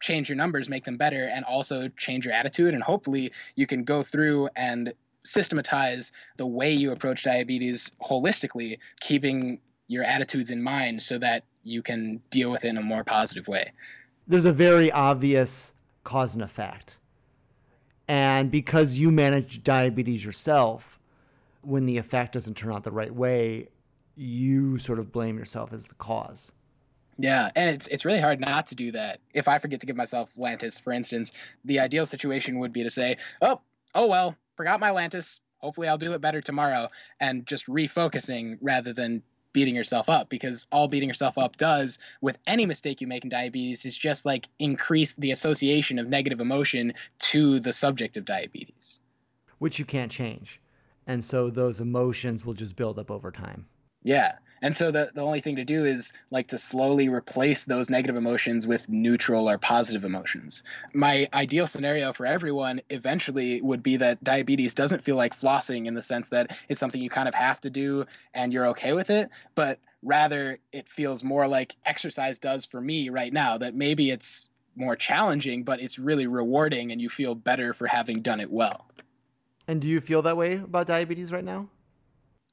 change 0.00 0.28
your 0.28 0.36
numbers 0.36 0.68
make 0.68 0.84
them 0.84 0.96
better 0.96 1.28
and 1.28 1.44
also 1.44 1.88
change 1.96 2.24
your 2.24 2.34
attitude 2.34 2.74
and 2.74 2.82
hopefully 2.82 3.30
you 3.54 3.66
can 3.66 3.84
go 3.84 4.02
through 4.02 4.48
and 4.56 4.92
systematize 5.24 6.10
the 6.36 6.46
way 6.46 6.72
you 6.72 6.90
approach 6.90 7.22
diabetes 7.22 7.92
holistically 8.02 8.78
keeping 9.00 9.60
your 9.86 10.04
attitudes 10.04 10.50
in 10.50 10.62
mind 10.62 11.02
so 11.02 11.18
that 11.18 11.44
you 11.62 11.82
can 11.82 12.20
deal 12.30 12.50
with 12.50 12.64
it 12.64 12.68
in 12.68 12.78
a 12.78 12.82
more 12.82 13.04
positive 13.04 13.46
way. 13.46 13.72
There's 14.26 14.44
a 14.44 14.52
very 14.52 14.90
obvious 14.90 15.74
cause 16.02 16.34
and 16.34 16.42
effect. 16.42 16.98
And 18.08 18.50
because 18.50 18.98
you 18.98 19.12
manage 19.12 19.62
diabetes 19.62 20.24
yourself 20.24 20.98
when 21.62 21.86
the 21.86 21.98
effect 21.98 22.32
doesn't 22.32 22.54
turn 22.54 22.72
out 22.72 22.84
the 22.84 22.92
right 22.92 23.14
way, 23.14 23.68
you 24.14 24.78
sort 24.78 24.98
of 24.98 25.10
blame 25.10 25.38
yourself 25.38 25.72
as 25.72 25.86
the 25.86 25.94
cause. 25.94 26.52
Yeah, 27.18 27.50
and 27.54 27.70
it's 27.70 27.86
it's 27.88 28.04
really 28.04 28.20
hard 28.20 28.40
not 28.40 28.66
to 28.68 28.74
do 28.74 28.92
that. 28.92 29.20
If 29.34 29.46
I 29.48 29.58
forget 29.58 29.80
to 29.80 29.86
give 29.86 29.96
myself 29.96 30.30
Lantus, 30.36 30.80
for 30.80 30.92
instance, 30.92 31.30
the 31.64 31.78
ideal 31.78 32.06
situation 32.06 32.58
would 32.58 32.72
be 32.72 32.82
to 32.82 32.90
say, 32.90 33.16
"Oh, 33.40 33.60
oh 33.94 34.06
well, 34.06 34.36
forgot 34.56 34.80
my 34.80 34.90
Lantus. 34.90 35.40
Hopefully, 35.58 35.88
I'll 35.88 35.98
do 35.98 36.12
it 36.14 36.20
better 36.20 36.40
tomorrow," 36.40 36.88
and 37.20 37.46
just 37.46 37.66
refocusing 37.66 38.58
rather 38.60 38.92
than 38.92 39.22
beating 39.52 39.74
yourself 39.74 40.08
up 40.08 40.28
because 40.28 40.66
all 40.72 40.88
beating 40.88 41.08
yourself 41.08 41.36
up 41.36 41.56
does 41.56 41.98
with 42.20 42.38
any 42.46 42.66
mistake 42.66 43.00
you 43.00 43.06
make 43.06 43.22
in 43.22 43.28
diabetes 43.28 43.84
is 43.84 43.96
just 43.96 44.24
like 44.24 44.48
increase 44.58 45.14
the 45.14 45.30
association 45.30 45.98
of 45.98 46.08
negative 46.08 46.40
emotion 46.40 46.94
to 47.18 47.60
the 47.60 47.72
subject 47.72 48.16
of 48.16 48.24
diabetes 48.24 48.98
which 49.58 49.78
you 49.78 49.84
can't 49.84 50.10
change 50.10 50.58
and 51.06 51.22
so 51.22 51.50
those 51.50 51.80
emotions 51.80 52.44
will 52.44 52.54
just 52.54 52.76
build 52.76 52.98
up 52.98 53.10
over 53.10 53.30
time. 53.30 53.66
Yeah. 54.02 54.38
And 54.62 54.76
so 54.76 54.92
the, 54.92 55.10
the 55.12 55.22
only 55.22 55.40
thing 55.40 55.56
to 55.56 55.64
do 55.64 55.84
is 55.84 56.12
like 56.30 56.46
to 56.48 56.58
slowly 56.58 57.08
replace 57.08 57.64
those 57.64 57.90
negative 57.90 58.14
emotions 58.14 58.64
with 58.64 58.88
neutral 58.88 59.50
or 59.50 59.58
positive 59.58 60.04
emotions. 60.04 60.62
My 60.94 61.28
ideal 61.34 61.66
scenario 61.66 62.12
for 62.12 62.26
everyone 62.26 62.80
eventually 62.90 63.60
would 63.60 63.82
be 63.82 63.96
that 63.96 64.22
diabetes 64.22 64.72
doesn't 64.72 65.02
feel 65.02 65.16
like 65.16 65.36
flossing 65.36 65.86
in 65.86 65.94
the 65.94 66.02
sense 66.02 66.28
that 66.28 66.56
it's 66.68 66.78
something 66.78 67.02
you 67.02 67.10
kind 67.10 67.28
of 67.28 67.34
have 67.34 67.60
to 67.62 67.70
do 67.70 68.06
and 68.34 68.52
you're 68.52 68.68
okay 68.68 68.92
with 68.92 69.10
it 69.10 69.30
but 69.56 69.80
rather 70.02 70.58
it 70.72 70.88
feels 70.88 71.22
more 71.24 71.46
like 71.46 71.76
exercise 71.84 72.38
does 72.38 72.64
for 72.64 72.80
me 72.80 73.08
right 73.08 73.32
now 73.32 73.58
that 73.58 73.74
maybe 73.74 74.10
it's 74.10 74.48
more 74.74 74.96
challenging, 74.96 75.64
but 75.64 75.80
it's 75.80 75.98
really 75.98 76.26
rewarding 76.26 76.92
and 76.92 77.00
you 77.00 77.08
feel 77.08 77.34
better 77.34 77.74
for 77.74 77.86
having 77.86 78.22
done 78.22 78.40
it 78.40 78.50
well. 78.50 78.86
And 79.66 79.80
do 79.80 79.88
you 79.88 80.00
feel 80.00 80.22
that 80.22 80.36
way 80.36 80.54
about 80.54 80.86
diabetes 80.86 81.32
right 81.32 81.44
now? 81.44 81.68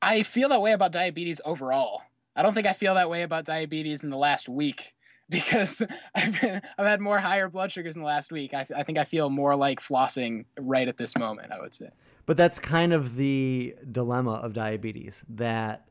I 0.01 0.23
feel 0.23 0.49
that 0.49 0.61
way 0.61 0.71
about 0.71 0.91
diabetes 0.91 1.41
overall. 1.43 2.01
I 2.35 2.43
don't 2.43 2.53
think 2.53 2.67
I 2.67 2.73
feel 2.73 2.95
that 2.95 3.09
way 3.09 3.23
about 3.23 3.45
diabetes 3.45 4.03
in 4.03 4.09
the 4.09 4.17
last 4.17 4.47
week 4.47 4.93
because 5.29 5.81
I've 6.15 6.41
been, 6.41 6.61
I've 6.77 6.85
had 6.87 7.01
more 7.01 7.19
higher 7.19 7.49
blood 7.49 7.71
sugars 7.71 7.95
in 7.95 8.01
the 8.01 8.07
last 8.07 8.31
week. 8.31 8.53
I, 8.53 8.65
I 8.75 8.83
think 8.83 8.97
I 8.97 9.03
feel 9.03 9.29
more 9.29 9.55
like 9.55 9.79
flossing 9.79 10.45
right 10.57 10.87
at 10.87 10.97
this 10.97 11.17
moment. 11.17 11.51
I 11.51 11.59
would 11.59 11.75
say. 11.75 11.89
But 12.25 12.37
that's 12.37 12.59
kind 12.59 12.93
of 12.93 13.15
the 13.15 13.75
dilemma 13.91 14.33
of 14.33 14.53
diabetes 14.53 15.23
that 15.29 15.87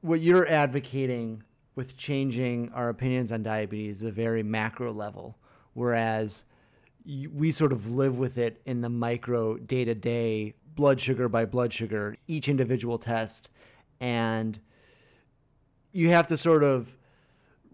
what 0.00 0.20
you're 0.20 0.48
advocating 0.48 1.42
with 1.74 1.96
changing 1.96 2.70
our 2.72 2.88
opinions 2.88 3.32
on 3.32 3.42
diabetes 3.42 3.98
is 3.98 4.04
a 4.04 4.12
very 4.12 4.42
macro 4.42 4.92
level, 4.92 5.38
whereas 5.74 6.44
we 7.08 7.50
sort 7.50 7.72
of 7.72 7.94
live 7.94 8.18
with 8.18 8.36
it 8.36 8.60
in 8.66 8.82
the 8.82 8.90
micro 8.90 9.56
day 9.56 9.84
to 9.84 9.94
day, 9.94 10.54
blood 10.74 11.00
sugar 11.00 11.28
by 11.28 11.46
blood 11.46 11.72
sugar, 11.72 12.16
each 12.26 12.48
individual 12.48 12.98
test. 12.98 13.48
And 13.98 14.58
you 15.92 16.10
have 16.10 16.26
to 16.26 16.36
sort 16.36 16.62
of 16.62 16.96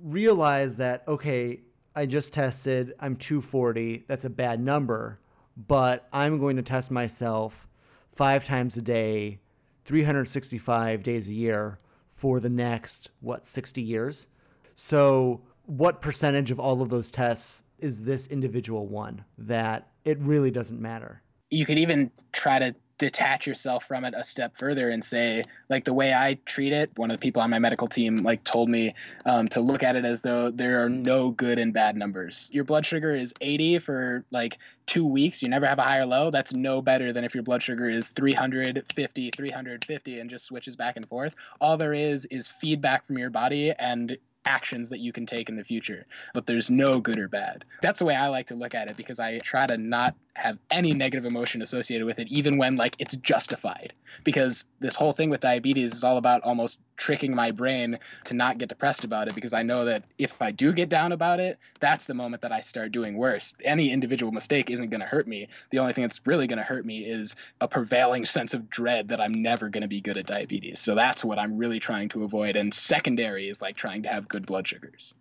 realize 0.00 0.76
that, 0.76 1.02
okay, 1.08 1.60
I 1.96 2.06
just 2.06 2.32
tested, 2.32 2.94
I'm 3.00 3.16
240, 3.16 4.04
that's 4.06 4.24
a 4.24 4.30
bad 4.30 4.60
number, 4.60 5.18
but 5.56 6.08
I'm 6.12 6.38
going 6.38 6.56
to 6.56 6.62
test 6.62 6.90
myself 6.90 7.66
five 8.12 8.44
times 8.44 8.76
a 8.76 8.82
day, 8.82 9.40
365 9.84 11.02
days 11.02 11.28
a 11.28 11.32
year 11.32 11.78
for 12.10 12.38
the 12.38 12.48
next, 12.48 13.10
what, 13.20 13.46
60 13.46 13.82
years? 13.82 14.28
So, 14.76 15.42
what 15.66 16.00
percentage 16.00 16.50
of 16.50 16.60
all 16.60 16.82
of 16.82 16.88
those 16.88 17.10
tests 17.10 17.62
is 17.78 18.04
this 18.04 18.26
individual 18.26 18.86
one 18.86 19.24
that 19.38 19.88
it 20.04 20.18
really 20.20 20.50
doesn't 20.50 20.80
matter? 20.80 21.22
You 21.50 21.66
could 21.66 21.78
even 21.78 22.10
try 22.32 22.58
to 22.58 22.74
detach 22.98 23.46
yourself 23.46 23.84
from 23.84 24.04
it 24.04 24.14
a 24.16 24.22
step 24.22 24.56
further 24.56 24.88
and 24.90 25.04
say 25.04 25.42
like 25.68 25.84
the 25.84 25.92
way 25.92 26.14
i 26.14 26.38
treat 26.46 26.72
it 26.72 26.90
one 26.96 27.10
of 27.10 27.14
the 27.14 27.20
people 27.20 27.42
on 27.42 27.50
my 27.50 27.58
medical 27.58 27.88
team 27.88 28.18
like 28.18 28.42
told 28.44 28.68
me 28.68 28.94
um, 29.26 29.48
to 29.48 29.60
look 29.60 29.82
at 29.82 29.96
it 29.96 30.04
as 30.04 30.22
though 30.22 30.48
there 30.50 30.82
are 30.84 30.88
no 30.88 31.30
good 31.32 31.58
and 31.58 31.72
bad 31.72 31.96
numbers. 31.96 32.50
Your 32.52 32.64
blood 32.64 32.86
sugar 32.86 33.14
is 33.14 33.34
80 33.40 33.80
for 33.80 34.24
like 34.30 34.58
two 34.86 35.04
weeks. 35.04 35.42
You 35.42 35.48
never 35.48 35.66
have 35.66 35.78
a 35.78 35.82
higher 35.82 36.06
low. 36.06 36.30
That's 36.30 36.52
no 36.52 36.80
better 36.80 37.12
than 37.12 37.24
if 37.24 37.34
your 37.34 37.42
blood 37.42 37.62
sugar 37.62 37.88
is 37.88 38.10
350 38.10 39.30
350 39.30 40.20
and 40.20 40.30
just 40.30 40.44
switches 40.44 40.76
back 40.76 40.96
and 40.96 41.08
forth. 41.08 41.34
All 41.60 41.76
there 41.76 41.94
is 41.94 42.26
is 42.26 42.46
feedback 42.46 43.04
from 43.04 43.18
your 43.18 43.30
body 43.30 43.72
and 43.72 44.16
actions 44.44 44.90
that 44.90 45.00
you 45.00 45.12
can 45.12 45.26
take 45.26 45.48
in 45.48 45.56
the 45.56 45.64
future. 45.64 46.06
But 46.32 46.46
there's 46.46 46.70
no 46.70 47.00
good 47.00 47.18
or 47.18 47.28
bad. 47.28 47.64
That's 47.82 47.98
the 47.98 48.04
way 48.04 48.14
I 48.14 48.28
like 48.28 48.46
to 48.48 48.54
look 48.54 48.74
at 48.74 48.88
it 48.88 48.96
because 48.96 49.18
I 49.18 49.38
try 49.38 49.66
to 49.66 49.76
not 49.76 50.14
have 50.36 50.58
any 50.70 50.92
negative 50.92 51.24
emotion 51.24 51.62
associated 51.62 52.06
with 52.06 52.18
it, 52.18 52.28
even 52.30 52.58
when 52.58 52.76
like 52.76 52.96
it's 52.98 53.16
justified. 53.16 53.92
Because 54.24 54.64
this 54.80 54.96
whole 54.96 55.12
thing 55.12 55.30
with 55.30 55.40
diabetes 55.40 55.94
is 55.94 56.04
all 56.04 56.16
about 56.16 56.42
almost 56.42 56.78
tricking 56.96 57.34
my 57.34 57.50
brain 57.50 57.98
to 58.24 58.34
not 58.34 58.58
get 58.58 58.68
depressed 58.68 59.04
about 59.04 59.28
it 59.28 59.34
because 59.34 59.52
I 59.52 59.62
know 59.62 59.84
that 59.84 60.04
if 60.18 60.40
I 60.40 60.50
do 60.50 60.72
get 60.72 60.88
down 60.88 61.12
about 61.12 61.40
it, 61.40 61.58
that's 61.80 62.06
the 62.06 62.14
moment 62.14 62.42
that 62.42 62.52
I 62.52 62.60
start 62.60 62.92
doing 62.92 63.16
worse. 63.16 63.54
Any 63.64 63.90
individual 63.90 64.32
mistake 64.32 64.70
isn't 64.70 64.90
going 64.90 65.00
to 65.00 65.06
hurt 65.06 65.26
me. 65.26 65.48
The 65.70 65.78
only 65.78 65.92
thing 65.92 66.02
that's 66.02 66.24
really 66.26 66.46
going 66.46 66.58
to 66.58 66.64
hurt 66.64 66.86
me 66.86 67.04
is 67.04 67.36
a 67.60 67.68
prevailing 67.68 68.26
sense 68.34 68.54
of 68.54 68.70
dread 68.70 69.08
that 69.08 69.20
I'm 69.20 69.34
never 69.34 69.68
going 69.68 69.82
to 69.82 69.88
be 69.88 70.00
good 70.00 70.16
at 70.16 70.26
diabetes. 70.26 70.80
So 70.80 70.94
that's 70.94 71.24
what 71.24 71.38
I'm 71.38 71.56
really 71.56 71.80
trying 71.80 72.08
to 72.10 72.24
avoid. 72.24 72.56
And 72.56 72.72
secondary 72.72 73.48
is 73.48 73.62
like 73.62 73.76
trying 73.76 74.02
to 74.02 74.08
have 74.08 74.28
good 74.28 74.46
blood 74.46 74.66
sugars 74.66 75.14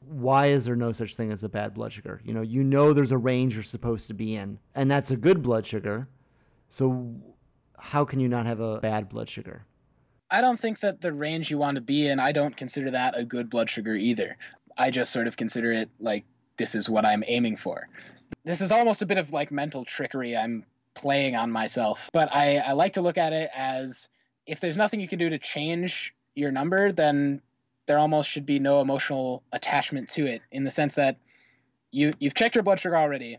why 0.00 0.46
is 0.46 0.64
there 0.64 0.76
no 0.76 0.92
such 0.92 1.14
thing 1.14 1.32
as 1.32 1.42
a 1.42 1.48
bad 1.48 1.74
blood 1.74 1.92
sugar? 1.92 2.20
You 2.24 2.32
know, 2.32 2.42
you 2.42 2.62
know 2.62 2.92
there's 2.92 3.12
a 3.12 3.18
range 3.18 3.54
you're 3.54 3.62
supposed 3.62 4.08
to 4.08 4.14
be 4.14 4.36
in, 4.36 4.58
and 4.74 4.90
that's 4.90 5.10
a 5.10 5.16
good 5.16 5.42
blood 5.42 5.66
sugar. 5.66 6.08
So 6.68 7.14
how 7.78 8.04
can 8.04 8.20
you 8.20 8.28
not 8.28 8.46
have 8.46 8.60
a 8.60 8.78
bad 8.78 9.08
blood 9.08 9.28
sugar? 9.28 9.64
I 10.30 10.40
don't 10.40 10.58
think 10.58 10.80
that 10.80 11.00
the 11.00 11.12
range 11.12 11.50
you 11.50 11.58
want 11.58 11.76
to 11.76 11.80
be 11.80 12.08
in, 12.08 12.18
I 12.18 12.32
don't 12.32 12.56
consider 12.56 12.90
that 12.90 13.16
a 13.16 13.24
good 13.24 13.48
blood 13.48 13.70
sugar 13.70 13.94
either. 13.94 14.36
I 14.76 14.90
just 14.90 15.12
sort 15.12 15.26
of 15.26 15.36
consider 15.36 15.72
it 15.72 15.90
like 16.00 16.24
this 16.56 16.74
is 16.74 16.88
what 16.88 17.04
I'm 17.04 17.22
aiming 17.26 17.56
for. 17.56 17.88
This 18.44 18.60
is 18.60 18.72
almost 18.72 19.02
a 19.02 19.06
bit 19.06 19.18
of 19.18 19.32
like 19.32 19.52
mental 19.52 19.84
trickery 19.84 20.36
I'm 20.36 20.64
playing 20.94 21.36
on 21.36 21.50
myself, 21.52 22.10
but 22.12 22.34
I, 22.34 22.58
I 22.58 22.72
like 22.72 22.94
to 22.94 23.02
look 23.02 23.18
at 23.18 23.32
it 23.32 23.50
as 23.54 24.08
if 24.46 24.60
there's 24.60 24.76
nothing 24.76 25.00
you 25.00 25.08
can 25.08 25.18
do 25.18 25.30
to 25.30 25.38
change 25.38 26.14
your 26.34 26.50
number, 26.50 26.92
then 26.92 27.40
there 27.86 27.98
almost 27.98 28.30
should 28.30 28.46
be 28.46 28.58
no 28.58 28.80
emotional 28.80 29.42
attachment 29.52 30.08
to 30.10 30.26
it 30.26 30.42
in 30.50 30.64
the 30.64 30.70
sense 30.70 30.94
that 30.94 31.18
you 31.90 32.12
you've 32.18 32.34
checked 32.34 32.54
your 32.54 32.64
blood 32.64 32.80
sugar 32.80 32.96
already. 32.96 33.38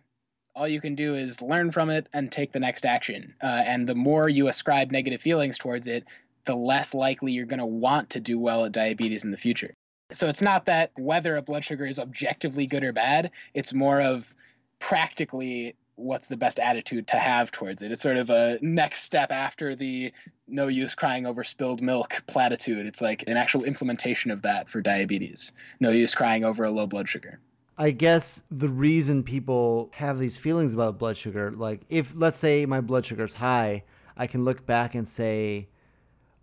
All 0.56 0.68
you 0.68 0.82
can 0.82 0.96
do 0.96 1.14
is 1.14 1.42
learn 1.42 1.72
from 1.72 1.90
it 1.90 2.10
and 2.14 2.32
take 2.32 2.52
the 2.52 2.60
next 2.60 2.84
action. 2.86 3.36
Uh, 3.42 3.64
and 3.66 3.88
the 3.88 3.94
more 3.94 4.28
you 4.28 4.48
ascribe 4.48 4.92
negative 4.92 5.22
feelings 5.22 5.58
towards 5.58 5.86
it 5.86 6.06
the 6.46 6.56
less 6.56 6.94
likely 6.94 7.34
you're 7.34 7.46
going 7.46 7.60
to 7.60 7.66
want 7.66 8.10
to 8.10 8.22
do 8.22 8.40
well 8.40 8.64
at 8.64 8.72
diabetes 8.72 9.26
in 9.26 9.32
the 9.32 9.38
future. 9.38 9.74
So 10.12 10.30
it's 10.30 10.42
not 10.42 10.66
that 10.66 10.92
whether 10.96 11.36
a 11.36 11.42
blood 11.42 11.66
sugar 11.66 11.86
is 11.86 12.00
objectively 12.00 12.66
good 12.66 12.84
or 12.84 12.94
bad 12.94 13.32
it's 13.54 13.74
more 13.74 14.02
of 14.02 14.34
practically 14.80 15.76
what's 15.98 16.28
the 16.28 16.38
best 16.38 16.60
attitude 16.60 17.08
to 17.08 17.18
have 17.18 17.52
towards 17.52 17.82
it. 17.82 17.92
It's 17.92 18.04
sort 18.04 18.18
of 18.18 18.30
a 18.30 18.60
next 18.62 19.02
step 19.04 19.32
after 19.32 19.76
the 19.76 20.14
no 20.48 20.68
use 20.68 20.96
crying 20.96 21.26
over 21.26 21.44
spilled 21.44 21.82
milk 21.82 22.24
platitude. 22.28 22.86
It's 22.86 23.02
like 23.02 23.28
an 23.28 23.36
actual 23.36 23.64
implementation 23.64 24.32
of 24.32 24.44
that 24.44 24.70
for 24.70 24.80
diabetes. 24.80 25.52
No 25.80 25.90
use 25.90 26.16
crying 26.16 26.46
over 26.46 26.64
a 26.64 26.72
low 26.72 26.88
blood 26.88 27.10
sugar. 27.10 27.40
I 27.80 27.92
guess 27.92 28.44
the 28.50 28.70
reason 28.70 29.24
people 29.24 29.90
have 29.94 30.20
these 30.20 30.38
feelings 30.38 30.74
about 30.74 30.98
blood 30.98 31.18
sugar, 31.18 31.52
like 31.52 31.82
if 31.90 32.14
let's 32.16 32.38
say 32.38 32.66
my 32.66 32.80
blood 32.82 33.06
sugar 33.06 33.26
is 33.26 33.34
high, 33.34 33.84
I 34.16 34.28
can 34.28 34.46
look 34.46 34.66
back 34.66 34.96
and 34.96 35.08
say, 35.10 35.68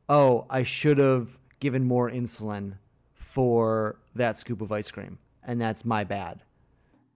oh, 0.08 0.46
I 0.50 0.62
should 0.64 0.98
have 0.98 1.38
given 1.60 1.84
more 1.84 2.10
insulin 2.10 2.74
for 3.14 3.96
that 4.14 4.36
scoop 4.36 4.60
of 4.60 4.70
ice 4.70 4.90
cream, 4.90 5.18
and 5.42 5.60
that's 5.60 5.84
my 5.84 6.04
bad. 6.04 6.42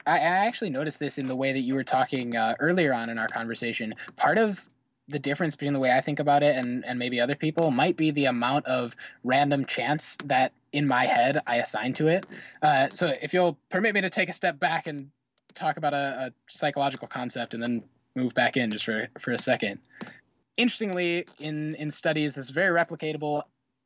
I, 0.09 0.17
I 0.17 0.47
actually 0.47 0.71
noticed 0.71 0.99
this 0.99 1.19
in 1.19 1.29
the 1.29 1.37
way 1.37 1.53
that 1.53 1.61
you 1.61 1.75
were 1.75 1.85
talking 1.85 2.35
uh, 2.35 2.55
earlier 2.59 2.95
on 2.95 3.11
in 3.11 3.19
our 3.19 3.29
conversation. 3.29 3.95
Part 4.17 4.39
of 4.39 4.69
the 5.07 5.19
difference 5.19 5.55
between 5.55 5.75
the 5.75 5.79
way 5.79 5.93
I 5.93 6.01
think 6.01 6.19
about 6.19 6.43
it 6.43 6.57
and, 6.57 6.85
and 6.87 6.99
maybe 6.99 7.21
other 7.21 7.35
people 7.35 7.71
might 7.71 7.97
be 7.97 8.11
the 8.11 8.25
amount 8.25 8.67
of 8.67 8.97
random 9.23 9.65
chance 9.65 10.17
that 10.25 10.53
in 10.73 10.87
my 10.87 11.05
head 11.05 11.41
I 11.47 11.57
assign 11.57 11.93
to 11.95 12.09
it. 12.09 12.27
Uh, 12.63 12.89
so 12.93 13.15
if 13.23 13.33
you'll 13.33 13.59
permit 13.71 13.95
me 13.95 14.01
to 14.01 14.11
take 14.11 14.29
a 14.29 14.35
step 14.35 14.59
back 14.59 14.87
and 14.87 15.11
talk 15.55 15.77
about 15.77 15.95
a, 15.95 16.27
a 16.27 16.33
psychological 16.49 17.09
concept 17.09 17.55
and 17.55 17.63
then 17.63 17.85
move 18.15 18.35
back 18.35 18.57
in 18.57 18.71
just 18.71 18.85
for, 18.85 19.09
for 19.19 19.31
a 19.31 19.39
second. 19.39 19.79
Interestingly, 20.57 21.27
in, 21.39 21.75
in 21.77 21.91
studies, 21.91 22.35
this 22.35 22.47
is 22.47 22.51
very 22.51 22.77
replicatable. 22.77 23.43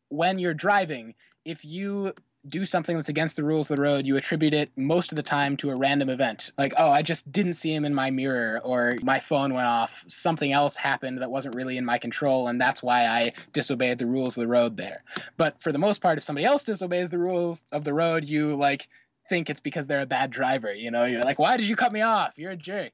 When 0.09 0.39
you're 0.39 0.55
driving, 0.55 1.15
if 1.45 1.65
you 1.65 2.15
do 2.49 2.67
something 2.67 2.97
that's 2.97 3.09
against 3.09 3.37
the 3.37 3.45
rules 3.45 3.71
of 3.71 3.77
the 3.77 3.83
road, 3.83 4.07
you 4.07 4.17
attribute 4.17 4.55
it 4.55 4.71
most 4.77 5.13
of 5.13 5.17
the 5.17 5.23
time 5.23 5.57
to 5.59 5.71
a 5.71 5.77
random 5.77 6.09
event. 6.09 6.51
Like, 6.59 6.75
oh, 6.77 6.91
I 6.91 7.03
just 7.03 7.31
didn't 7.31 7.55
see 7.55 7.73
him 7.73 7.85
in 7.85 7.95
my 7.95 8.11
mirror, 8.11 8.61
or 8.65 8.99
my 9.03 9.21
phone 9.21 9.55
went 9.55 9.69
off, 9.69 10.05
something 10.09 10.53
else 10.53 10.77
happened 10.77 11.19
that 11.19 11.31
wasn't 11.31 11.55
really 11.55 11.77
in 11.77 11.85
my 11.85 11.99
control, 11.99 12.49
and 12.49 12.61
that's 12.61 12.83
why 12.83 13.07
I 13.07 13.33
disobeyed 13.53 13.99
the 13.99 14.07
rules 14.07 14.37
of 14.37 14.41
the 14.41 14.49
road 14.49 14.77
there. 14.77 15.05
But 15.37 15.63
for 15.63 15.73
the 15.73 15.79
most 15.79 16.01
part, 16.01 16.19
if 16.19 16.25
somebody 16.25 16.45
else 16.45 16.65
disobeys 16.65 17.11
the 17.11 17.19
rules 17.19 17.65
of 17.73 17.85
the 17.85 17.95
road, 17.95 18.25
you 18.25 18.57
like 18.57 18.89
think 19.29 19.49
it's 19.49 19.61
because 19.61 19.87
they're 19.87 20.01
a 20.01 20.07
bad 20.07 20.31
driver. 20.31 20.75
You 20.75 20.91
know, 20.91 21.05
you're 21.05 21.25
like, 21.25 21.39
why 21.39 21.57
did 21.57 21.69
you 21.69 21.77
cut 21.77 21.93
me 21.93 22.03
off? 22.03 22.33
You're 22.37 22.53
a 22.53 22.57
jerk. 22.57 22.93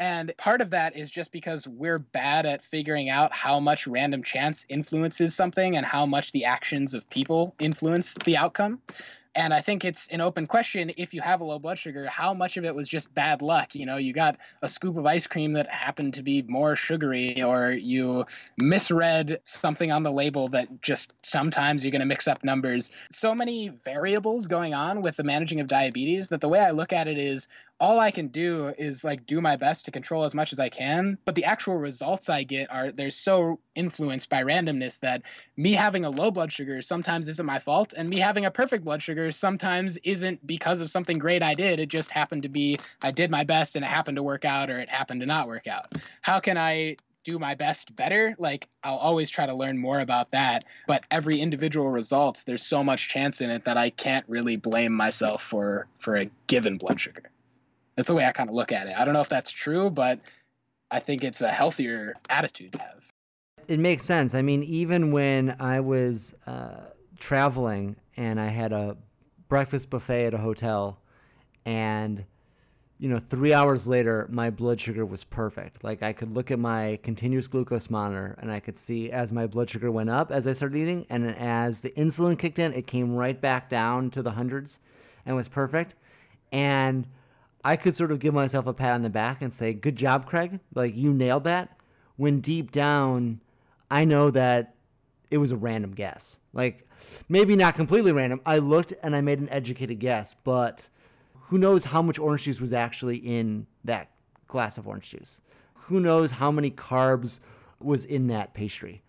And 0.00 0.32
part 0.38 0.62
of 0.62 0.70
that 0.70 0.96
is 0.96 1.10
just 1.10 1.30
because 1.30 1.68
we're 1.68 1.98
bad 1.98 2.46
at 2.46 2.64
figuring 2.64 3.10
out 3.10 3.34
how 3.34 3.60
much 3.60 3.86
random 3.86 4.22
chance 4.22 4.64
influences 4.70 5.34
something 5.34 5.76
and 5.76 5.84
how 5.84 6.06
much 6.06 6.32
the 6.32 6.46
actions 6.46 6.94
of 6.94 7.08
people 7.10 7.54
influence 7.58 8.14
the 8.24 8.34
outcome. 8.34 8.80
And 9.34 9.54
I 9.54 9.60
think 9.60 9.84
it's 9.84 10.08
an 10.08 10.20
open 10.20 10.46
question 10.46 10.90
if 10.96 11.14
you 11.14 11.20
have 11.20 11.40
a 11.40 11.44
low 11.44 11.58
blood 11.58 11.78
sugar, 11.78 12.06
how 12.06 12.34
much 12.34 12.56
of 12.56 12.64
it 12.64 12.74
was 12.74 12.88
just 12.88 13.14
bad 13.14 13.42
luck? 13.42 13.74
You 13.74 13.86
know, 13.86 13.96
you 13.96 14.12
got 14.12 14.38
a 14.62 14.68
scoop 14.68 14.96
of 14.96 15.06
ice 15.06 15.26
cream 15.26 15.52
that 15.52 15.68
happened 15.68 16.14
to 16.14 16.22
be 16.22 16.42
more 16.42 16.74
sugary, 16.74 17.40
or 17.40 17.70
you 17.70 18.26
misread 18.56 19.38
something 19.44 19.92
on 19.92 20.02
the 20.02 20.10
label 20.10 20.48
that 20.48 20.82
just 20.82 21.12
sometimes 21.22 21.84
you're 21.84 21.92
going 21.92 22.00
to 22.00 22.06
mix 22.06 22.26
up 22.26 22.42
numbers. 22.42 22.90
So 23.10 23.34
many 23.34 23.68
variables 23.68 24.48
going 24.48 24.74
on 24.74 25.00
with 25.00 25.16
the 25.16 25.24
managing 25.24 25.60
of 25.60 25.68
diabetes 25.68 26.30
that 26.30 26.40
the 26.40 26.48
way 26.48 26.58
I 26.58 26.70
look 26.70 26.92
at 26.92 27.06
it 27.06 27.18
is 27.18 27.46
all 27.80 27.98
I 27.98 28.10
can 28.10 28.28
do 28.28 28.74
is 28.76 29.04
like 29.04 29.24
do 29.24 29.40
my 29.40 29.56
best 29.56 29.86
to 29.86 29.90
control 29.90 30.24
as 30.24 30.34
much 30.34 30.52
as 30.52 30.60
I 30.60 30.68
can, 30.68 31.16
but 31.24 31.34
the 31.34 31.44
actual 31.44 31.78
results 31.78 32.28
I 32.28 32.42
get 32.42 32.70
are 32.70 32.92
they're 32.92 33.10
so 33.10 33.58
influenced 33.74 34.28
by 34.28 34.42
randomness 34.42 35.00
that 35.00 35.22
me 35.56 35.72
having 35.72 36.04
a 36.04 36.10
low 36.10 36.30
blood 36.30 36.52
sugar 36.52 36.82
sometimes 36.82 37.26
isn't 37.26 37.46
my 37.46 37.58
fault 37.58 37.94
and 37.96 38.10
me 38.10 38.18
having 38.18 38.44
a 38.44 38.50
perfect 38.50 38.84
blood 38.84 39.02
sugar 39.02 39.32
sometimes 39.32 39.96
isn't 40.04 40.46
because 40.46 40.82
of 40.82 40.90
something 40.90 41.18
great 41.18 41.42
I 41.42 41.54
did. 41.54 41.80
It 41.80 41.88
just 41.88 42.10
happened 42.10 42.42
to 42.42 42.50
be 42.50 42.78
I 43.00 43.10
did 43.10 43.30
my 43.30 43.44
best 43.44 43.76
and 43.76 43.84
it 43.84 43.88
happened 43.88 44.16
to 44.16 44.22
work 44.22 44.44
out 44.44 44.68
or 44.68 44.78
it 44.78 44.90
happened 44.90 45.22
to 45.22 45.26
not 45.26 45.48
work 45.48 45.66
out. 45.66 45.94
How 46.20 46.38
can 46.38 46.58
I 46.58 46.96
do 47.22 47.38
my 47.38 47.54
best 47.54 47.94
better 47.94 48.34
like 48.38 48.66
i'll 48.82 48.96
always 48.96 49.28
try 49.28 49.44
to 49.44 49.52
learn 49.52 49.76
more 49.76 50.00
about 50.00 50.30
that 50.30 50.64
but 50.86 51.04
every 51.10 51.38
individual 51.38 51.90
result 51.90 52.42
there's 52.46 52.64
so 52.64 52.82
much 52.82 53.10
chance 53.10 53.42
in 53.42 53.50
it 53.50 53.66
that 53.66 53.76
i 53.76 53.90
can't 53.90 54.24
really 54.26 54.56
blame 54.56 54.92
myself 54.92 55.42
for 55.42 55.86
for 55.98 56.16
a 56.16 56.30
given 56.46 56.78
blood 56.78 56.98
sugar 56.98 57.30
That's 57.96 58.08
the 58.08 58.14
way 58.14 58.24
I 58.24 58.32
kind 58.32 58.48
of 58.48 58.54
look 58.54 58.72
at 58.72 58.86
it. 58.86 58.98
I 58.98 59.04
don't 59.04 59.14
know 59.14 59.20
if 59.20 59.28
that's 59.28 59.50
true, 59.50 59.90
but 59.90 60.20
I 60.90 61.00
think 61.00 61.22
it's 61.22 61.40
a 61.40 61.50
healthier 61.50 62.14
attitude 62.28 62.72
to 62.72 62.78
have. 62.80 63.12
It 63.68 63.78
makes 63.78 64.04
sense. 64.04 64.34
I 64.34 64.42
mean, 64.42 64.62
even 64.62 65.12
when 65.12 65.56
I 65.60 65.80
was 65.80 66.34
uh, 66.46 66.90
traveling 67.18 67.96
and 68.16 68.40
I 68.40 68.46
had 68.46 68.72
a 68.72 68.96
breakfast 69.48 69.90
buffet 69.90 70.26
at 70.26 70.34
a 70.34 70.38
hotel, 70.38 71.00
and 71.64 72.24
you 72.98 73.08
know, 73.08 73.18
three 73.18 73.54
hours 73.54 73.88
later, 73.88 74.28
my 74.30 74.50
blood 74.50 74.78
sugar 74.78 75.06
was 75.06 75.24
perfect. 75.24 75.82
Like 75.82 76.02
I 76.02 76.12
could 76.12 76.34
look 76.34 76.50
at 76.50 76.58
my 76.58 76.98
continuous 77.02 77.46
glucose 77.46 77.88
monitor 77.88 78.36
and 78.38 78.52
I 78.52 78.60
could 78.60 78.76
see 78.76 79.10
as 79.10 79.32
my 79.32 79.46
blood 79.46 79.70
sugar 79.70 79.90
went 79.90 80.10
up 80.10 80.30
as 80.30 80.46
I 80.46 80.52
started 80.52 80.76
eating, 80.76 81.06
and 81.08 81.34
as 81.34 81.80
the 81.80 81.90
insulin 81.92 82.38
kicked 82.38 82.58
in, 82.58 82.74
it 82.74 82.86
came 82.86 83.14
right 83.14 83.40
back 83.40 83.70
down 83.70 84.10
to 84.10 84.22
the 84.22 84.32
hundreds 84.32 84.80
and 85.24 85.34
was 85.34 85.48
perfect. 85.48 85.94
And 86.52 87.06
I 87.64 87.76
could 87.76 87.94
sort 87.94 88.12
of 88.12 88.20
give 88.20 88.34
myself 88.34 88.66
a 88.66 88.72
pat 88.72 88.94
on 88.94 89.02
the 89.02 89.10
back 89.10 89.42
and 89.42 89.52
say, 89.52 89.72
Good 89.72 89.96
job, 89.96 90.26
Craig. 90.26 90.60
Like 90.74 90.96
you 90.96 91.12
nailed 91.12 91.44
that. 91.44 91.76
When 92.16 92.40
deep 92.40 92.70
down, 92.70 93.40
I 93.90 94.04
know 94.04 94.30
that 94.30 94.74
it 95.30 95.38
was 95.38 95.52
a 95.52 95.56
random 95.56 95.92
guess. 95.92 96.38
Like 96.52 96.88
maybe 97.28 97.56
not 97.56 97.74
completely 97.74 98.12
random. 98.12 98.40
I 98.44 98.58
looked 98.58 98.94
and 99.02 99.14
I 99.14 99.20
made 99.20 99.38
an 99.38 99.48
educated 99.48 99.98
guess, 99.98 100.36
but 100.44 100.88
who 101.34 101.58
knows 101.58 101.86
how 101.86 102.02
much 102.02 102.18
orange 102.18 102.44
juice 102.44 102.60
was 102.60 102.72
actually 102.72 103.16
in 103.16 103.66
that 103.84 104.10
glass 104.46 104.78
of 104.78 104.86
orange 104.86 105.10
juice? 105.10 105.40
Who 105.74 106.00
knows 106.00 106.32
how 106.32 106.50
many 106.50 106.70
carbs 106.70 107.40
was 107.80 108.04
in 108.04 108.28
that 108.28 108.54
pastry? 108.54 109.02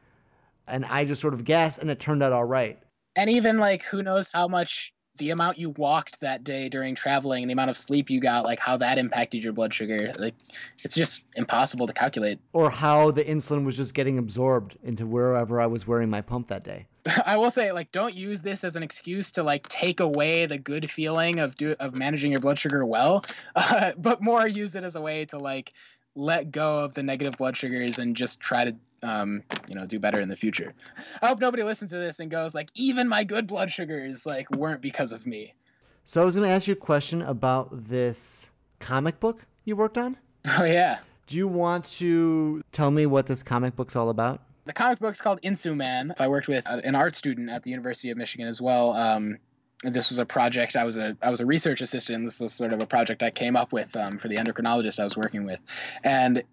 And 0.67 0.85
I 0.85 1.05
just 1.05 1.21
sort 1.21 1.33
of 1.33 1.43
guessed, 1.43 1.81
and 1.81 1.91
it 1.91 1.99
turned 1.99 2.23
out 2.23 2.31
all 2.31 2.45
right. 2.45 2.79
And 3.15 3.29
even 3.29 3.57
like, 3.57 3.83
who 3.83 4.01
knows 4.01 4.31
how 4.33 4.47
much 4.47 4.93
the 5.17 5.29
amount 5.29 5.59
you 5.59 5.69
walked 5.71 6.19
that 6.21 6.43
day 6.43 6.69
during 6.69 6.95
traveling 6.95 7.43
and 7.43 7.49
the 7.49 7.53
amount 7.53 7.69
of 7.69 7.77
sleep 7.77 8.09
you 8.09 8.19
got, 8.19 8.43
like 8.43 8.59
how 8.59 8.77
that 8.77 8.97
impacted 8.97 9.43
your 9.43 9.53
blood 9.53 9.73
sugar. 9.73 10.13
Like 10.17 10.35
it's 10.83 10.95
just 10.95 11.25
impossible 11.35 11.87
to 11.87 11.93
calculate. 11.93 12.39
Or 12.53 12.69
how 12.69 13.11
the 13.11 13.23
insulin 13.23 13.65
was 13.65 13.77
just 13.77 13.93
getting 13.93 14.17
absorbed 14.17 14.77
into 14.83 15.05
wherever 15.05 15.59
I 15.61 15.67
was 15.67 15.85
wearing 15.85 16.09
my 16.09 16.21
pump 16.21 16.47
that 16.47 16.63
day. 16.63 16.87
I 17.25 17.37
will 17.37 17.51
say, 17.51 17.71
like, 17.71 17.91
don't 17.91 18.13
use 18.13 18.41
this 18.41 18.63
as 18.63 18.75
an 18.75 18.83
excuse 18.83 19.31
to 19.31 19.43
like 19.43 19.67
take 19.67 19.99
away 19.99 20.45
the 20.45 20.57
good 20.57 20.89
feeling 20.89 21.39
of 21.39 21.55
do 21.55 21.75
of 21.79 21.93
managing 21.93 22.31
your 22.31 22.39
blood 22.39 22.59
sugar 22.59 22.85
well, 22.85 23.25
uh, 23.55 23.91
but 23.97 24.21
more 24.21 24.47
use 24.47 24.75
it 24.75 24.83
as 24.83 24.95
a 24.95 25.01
way 25.01 25.25
to 25.25 25.37
like 25.37 25.73
let 26.15 26.51
go 26.51 26.83
of 26.83 26.93
the 26.93 27.03
negative 27.03 27.37
blood 27.37 27.55
sugars 27.57 27.99
and 27.99 28.15
just 28.15 28.39
try 28.39 28.65
to 28.65 28.75
um, 29.03 29.43
you 29.67 29.75
know, 29.75 29.85
do 29.85 29.99
better 29.99 30.19
in 30.19 30.29
the 30.29 30.35
future. 30.35 30.73
I 31.21 31.27
hope 31.27 31.39
nobody 31.39 31.63
listens 31.63 31.91
to 31.91 31.97
this 31.97 32.19
and 32.19 32.29
goes 32.29 32.53
like, 32.53 32.69
even 32.75 33.07
my 33.07 33.23
good 33.23 33.47
blood 33.47 33.71
sugars 33.71 34.25
like 34.25 34.49
weren't 34.51 34.81
because 34.81 35.11
of 35.11 35.25
me. 35.25 35.55
So 36.03 36.21
I 36.21 36.25
was 36.25 36.35
going 36.35 36.47
to 36.47 36.53
ask 36.53 36.67
you 36.67 36.73
a 36.73 36.77
question 36.77 37.21
about 37.21 37.87
this 37.87 38.49
comic 38.79 39.19
book 39.19 39.45
you 39.65 39.75
worked 39.75 39.97
on. 39.97 40.17
Oh 40.57 40.63
yeah. 40.63 40.97
Do 41.27 41.37
you 41.37 41.47
want 41.47 41.85
to 41.99 42.63
tell 42.71 42.89
me 42.89 43.05
what 43.05 43.27
this 43.27 43.43
comic 43.43 43.75
book's 43.75 43.95
all 43.95 44.09
about? 44.09 44.41
The 44.65 44.73
comic 44.73 44.97
book's 44.97 45.21
called 45.21 45.39
Insu 45.43 45.75
Man. 45.75 46.15
I 46.19 46.27
worked 46.27 46.47
with 46.47 46.65
an 46.67 46.95
art 46.95 47.15
student 47.15 47.51
at 47.51 47.61
the 47.61 47.69
University 47.69 48.09
of 48.09 48.17
Michigan 48.17 48.47
as 48.47 48.59
well. 48.59 48.93
Um, 48.93 49.37
this 49.83 50.09
was 50.09 50.19
a 50.19 50.25
project 50.25 50.75
I 50.75 50.83
was 50.83 50.97
a 50.97 51.17
I 51.21 51.29
was 51.29 51.39
a 51.39 51.45
research 51.45 51.81
assistant. 51.81 52.25
This 52.25 52.39
was 52.39 52.53
sort 52.53 52.73
of 52.73 52.81
a 52.81 52.85
project 52.85 53.23
I 53.23 53.31
came 53.31 53.55
up 53.55 53.73
with 53.73 53.95
um, 53.95 54.17
for 54.17 54.27
the 54.27 54.35
endocrinologist 54.35 54.99
I 54.99 55.03
was 55.03 55.17
working 55.17 55.45
with, 55.45 55.59
and 56.03 56.43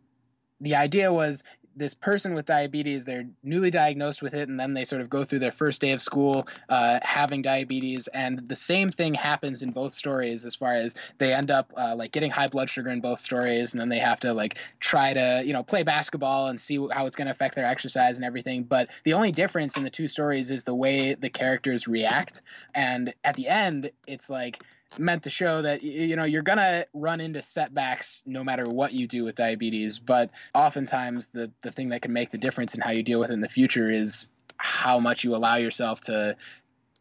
the 0.61 0.75
idea 0.75 1.13
was 1.13 1.45
this 1.79 1.95
person 1.95 2.35
with 2.35 2.47
diabetes, 2.47 3.05
they're 3.05 3.27
newly 3.43 3.71
diagnosed 3.71 4.21
with 4.21 4.35
it, 4.35 4.49
and 4.49 4.59
then 4.59 4.75
they 4.75 4.85
sort 4.85 5.01
of 5.01 5.09
go 5.09 5.25
through 5.25 5.39
their 5.39 5.53
first 5.53 5.81
day 5.81 5.93
of 5.93 6.03
school 6.03 6.47
uh, 6.69 6.99
having 7.03 7.41
diabetes. 7.41 8.09
And 8.09 8.49
the 8.49 8.57
same 8.57 8.91
thing 8.91 9.15
happens 9.15 9.63
in 9.63 9.71
both 9.71 9.93
stories 9.93 10.45
as 10.45 10.55
far 10.55 10.75
as 10.75 10.95
they 11.19 11.33
end 11.33 11.51
up 11.51 11.73
uh, 11.77 11.95
like 11.97 12.13
getting 12.13 12.31
high 12.31 12.49
blood 12.49 12.69
sugar 12.69 12.91
in 12.91 13.01
both 13.01 13.21
stories, 13.21 13.73
and 13.73 13.81
then 13.81 13.89
they 13.89 13.99
have 13.99 14.21
to 14.21 14.33
like 14.33 14.59
try 14.81 15.15
to, 15.15 15.43
you 15.45 15.53
know, 15.53 15.63
play 15.63 15.83
basketball 15.83 16.49
and 16.49 16.61
see 16.61 16.77
how 16.93 17.07
it's 17.07 17.17
going 17.17 17.27
to 17.27 17.33
affect 17.33 17.55
their 17.55 17.67
exercise 17.67 18.17
and 18.17 18.25
everything. 18.25 18.65
But 18.65 18.89
the 19.05 19.13
only 19.13 19.33
difference 19.33 19.77
in 19.77 19.85
the 19.85 19.91
two 19.91 20.09
stories 20.09 20.51
is 20.51 20.65
the 20.65 20.75
way 20.75 21.15
the 21.15 21.31
characters 21.31 21.87
react. 21.87 22.43
And 22.75 23.15
at 23.25 23.37
the 23.37 23.49
end, 23.49 23.91
it's 24.07 24.29
like, 24.29 24.63
meant 24.97 25.23
to 25.23 25.31
show 25.31 25.61
that 25.61 25.83
you 25.83 26.17
know 26.17 26.25
you're 26.25 26.43
gonna 26.43 26.87
run 26.95 27.21
into 27.21 27.43
setbacks 27.43 28.23
no 28.25 28.43
matter 28.43 28.65
what 28.65 28.93
you 28.95 29.07
do 29.07 29.23
with 29.23 29.35
diabetes 29.35 29.99
but 29.99 30.31
oftentimes 30.55 31.27
the 31.29 31.51
the 31.61 31.71
thing 31.71 31.91
that 31.91 32.01
can 32.01 32.13
make 32.13 32.31
the 32.31 32.39
difference 32.39 32.75
in 32.75 32.81
how 32.81 32.91
you 32.91 33.03
deal 33.03 33.19
with 33.19 33.31
it 33.31 33.35
in 33.35 33.43
the 33.43 33.49
future 33.49 33.91
is 33.91 34.29
how 34.59 34.99
much 34.99 35.25
you 35.25 35.35
allow 35.35 35.57
yourself 35.57 36.01
to 36.01 36.37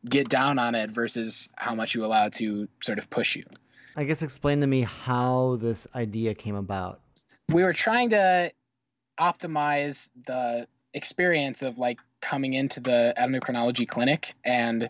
get 0.05 0.29
down 0.29 0.59
on 0.59 0.75
it 0.75 0.91
versus 0.91 1.49
how 1.55 1.75
much 1.75 1.95
you 1.95 2.05
allow 2.05 2.29
to 2.29 2.67
sort 2.81 2.99
of 2.99 3.09
push 3.09 3.35
you. 3.35 3.43
I 3.95 4.03
guess 4.03 4.21
explain 4.21 4.61
to 4.61 4.67
me 4.67 4.81
how 4.81 5.57
this 5.59 5.87
idea 5.95 6.33
came 6.33 6.55
about. 6.55 7.01
We 7.49 7.63
were 7.63 7.73
trying 7.73 8.11
to 8.11 8.51
optimize 9.19 10.11
the 10.27 10.67
experience 10.93 11.61
of 11.61 11.79
like 11.79 11.99
coming 12.21 12.53
into 12.53 12.79
the 12.79 13.13
endocrinology 13.17 13.87
clinic 13.87 14.35
and 14.43 14.89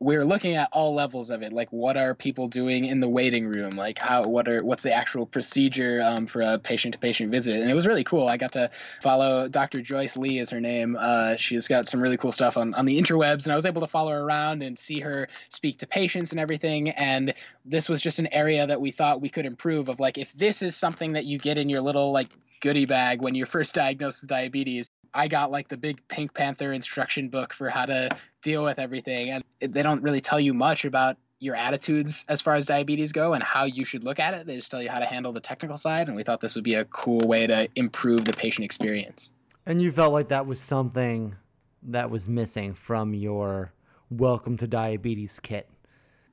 we're 0.00 0.24
looking 0.24 0.54
at 0.54 0.68
all 0.70 0.94
levels 0.94 1.28
of 1.28 1.42
it 1.42 1.52
like 1.52 1.68
what 1.72 1.96
are 1.96 2.14
people 2.14 2.46
doing 2.46 2.84
in 2.84 3.00
the 3.00 3.08
waiting 3.08 3.48
room? 3.48 3.70
Like 3.70 3.98
how 3.98 4.22
what 4.24 4.46
are 4.46 4.62
what's 4.62 4.84
the 4.84 4.92
actual 4.92 5.26
procedure 5.26 6.00
um, 6.04 6.26
for 6.26 6.40
a 6.40 6.58
patient 6.58 6.94
to 6.94 7.00
patient 7.00 7.32
visit? 7.32 7.60
And 7.60 7.68
it 7.68 7.74
was 7.74 7.86
really 7.86 8.04
cool. 8.04 8.28
I 8.28 8.36
got 8.36 8.52
to 8.52 8.70
follow 9.00 9.48
dr 9.48 9.80
joyce 9.82 10.16
lee 10.16 10.38
is 10.38 10.50
her 10.50 10.60
name. 10.60 10.96
Uh, 10.98 11.34
she's 11.36 11.66
got 11.66 11.88
some 11.88 12.00
really 12.00 12.16
cool 12.16 12.30
stuff 12.30 12.56
on, 12.56 12.74
on 12.74 12.84
the 12.84 13.00
interwebs 13.00 13.44
and 13.44 13.52
i 13.52 13.56
was 13.56 13.66
able 13.66 13.80
to 13.80 13.86
follow 13.86 14.12
her 14.12 14.20
around 14.20 14.62
and 14.62 14.78
see 14.78 15.00
her 15.00 15.28
speak 15.48 15.78
to 15.78 15.86
patients 15.86 16.30
and 16.30 16.38
everything. 16.38 16.90
And 16.90 17.34
this 17.64 17.88
was 17.88 18.00
just 18.00 18.20
an 18.20 18.32
area 18.32 18.66
that 18.66 18.80
we 18.80 18.92
thought 18.92 19.20
we 19.20 19.28
could 19.28 19.46
improve 19.46 19.88
of 19.88 19.98
like 19.98 20.16
if 20.16 20.32
this 20.32 20.62
is 20.62 20.76
something 20.76 21.12
that 21.12 21.24
you 21.24 21.38
get 21.38 21.58
in 21.58 21.68
your 21.68 21.80
little 21.80 22.12
like 22.12 22.28
goodie 22.60 22.86
bag 22.86 23.20
when 23.20 23.34
you're 23.34 23.46
first 23.58 23.74
diagnosed 23.74 24.20
with 24.20 24.30
diabetes 24.30 24.90
I 25.14 25.28
got 25.28 25.50
like 25.50 25.68
the 25.68 25.76
big 25.76 26.06
Pink 26.08 26.34
Panther 26.34 26.72
instruction 26.72 27.28
book 27.28 27.52
for 27.52 27.70
how 27.70 27.86
to 27.86 28.10
deal 28.42 28.64
with 28.64 28.78
everything. 28.78 29.30
And 29.30 29.74
they 29.74 29.82
don't 29.82 30.02
really 30.02 30.20
tell 30.20 30.40
you 30.40 30.54
much 30.54 30.84
about 30.84 31.16
your 31.40 31.54
attitudes 31.54 32.24
as 32.28 32.40
far 32.40 32.54
as 32.54 32.66
diabetes 32.66 33.12
go 33.12 33.32
and 33.32 33.42
how 33.42 33.64
you 33.64 33.84
should 33.84 34.02
look 34.04 34.18
at 34.18 34.34
it. 34.34 34.46
They 34.46 34.56
just 34.56 34.70
tell 34.70 34.82
you 34.82 34.90
how 34.90 34.98
to 34.98 35.06
handle 35.06 35.32
the 35.32 35.40
technical 35.40 35.78
side. 35.78 36.08
And 36.08 36.16
we 36.16 36.22
thought 36.22 36.40
this 36.40 36.54
would 36.54 36.64
be 36.64 36.74
a 36.74 36.84
cool 36.86 37.20
way 37.20 37.46
to 37.46 37.68
improve 37.76 38.24
the 38.24 38.32
patient 38.32 38.64
experience. 38.64 39.32
And 39.64 39.80
you 39.80 39.92
felt 39.92 40.12
like 40.12 40.28
that 40.28 40.46
was 40.46 40.60
something 40.60 41.36
that 41.82 42.10
was 42.10 42.28
missing 42.28 42.74
from 42.74 43.14
your 43.14 43.72
Welcome 44.10 44.56
to 44.56 44.66
Diabetes 44.66 45.38
kit. 45.38 45.68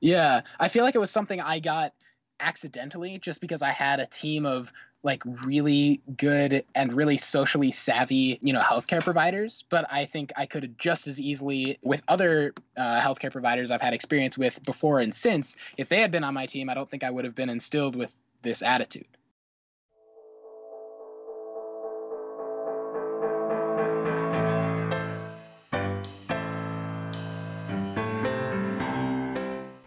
Yeah. 0.00 0.40
I 0.58 0.68
feel 0.68 0.82
like 0.82 0.94
it 0.94 0.98
was 0.98 1.10
something 1.10 1.40
I 1.40 1.58
got 1.58 1.92
accidentally 2.40 3.18
just 3.18 3.40
because 3.40 3.62
I 3.62 3.70
had 3.70 4.00
a 4.00 4.06
team 4.06 4.46
of 4.46 4.72
like 5.06 5.22
really 5.24 6.02
good 6.16 6.64
and 6.74 6.92
really 6.92 7.16
socially 7.16 7.70
savvy, 7.70 8.38
you 8.42 8.52
know, 8.52 8.60
healthcare 8.60 9.02
providers. 9.02 9.64
But 9.70 9.86
I 9.90 10.04
think 10.04 10.32
I 10.36 10.44
could 10.44 10.78
just 10.78 11.06
as 11.06 11.20
easily 11.20 11.78
with 11.80 12.02
other 12.08 12.52
uh, 12.76 13.00
healthcare 13.00 13.30
providers 13.30 13.70
I've 13.70 13.80
had 13.80 13.94
experience 13.94 14.36
with 14.36 14.62
before 14.64 14.98
and 15.00 15.14
since. 15.14 15.56
If 15.78 15.88
they 15.88 16.00
had 16.00 16.10
been 16.10 16.24
on 16.24 16.34
my 16.34 16.44
team, 16.46 16.68
I 16.68 16.74
don't 16.74 16.90
think 16.90 17.04
I 17.04 17.10
would 17.10 17.24
have 17.24 17.36
been 17.36 17.48
instilled 17.48 17.94
with 17.94 18.18
this 18.42 18.62
attitude. 18.62 19.06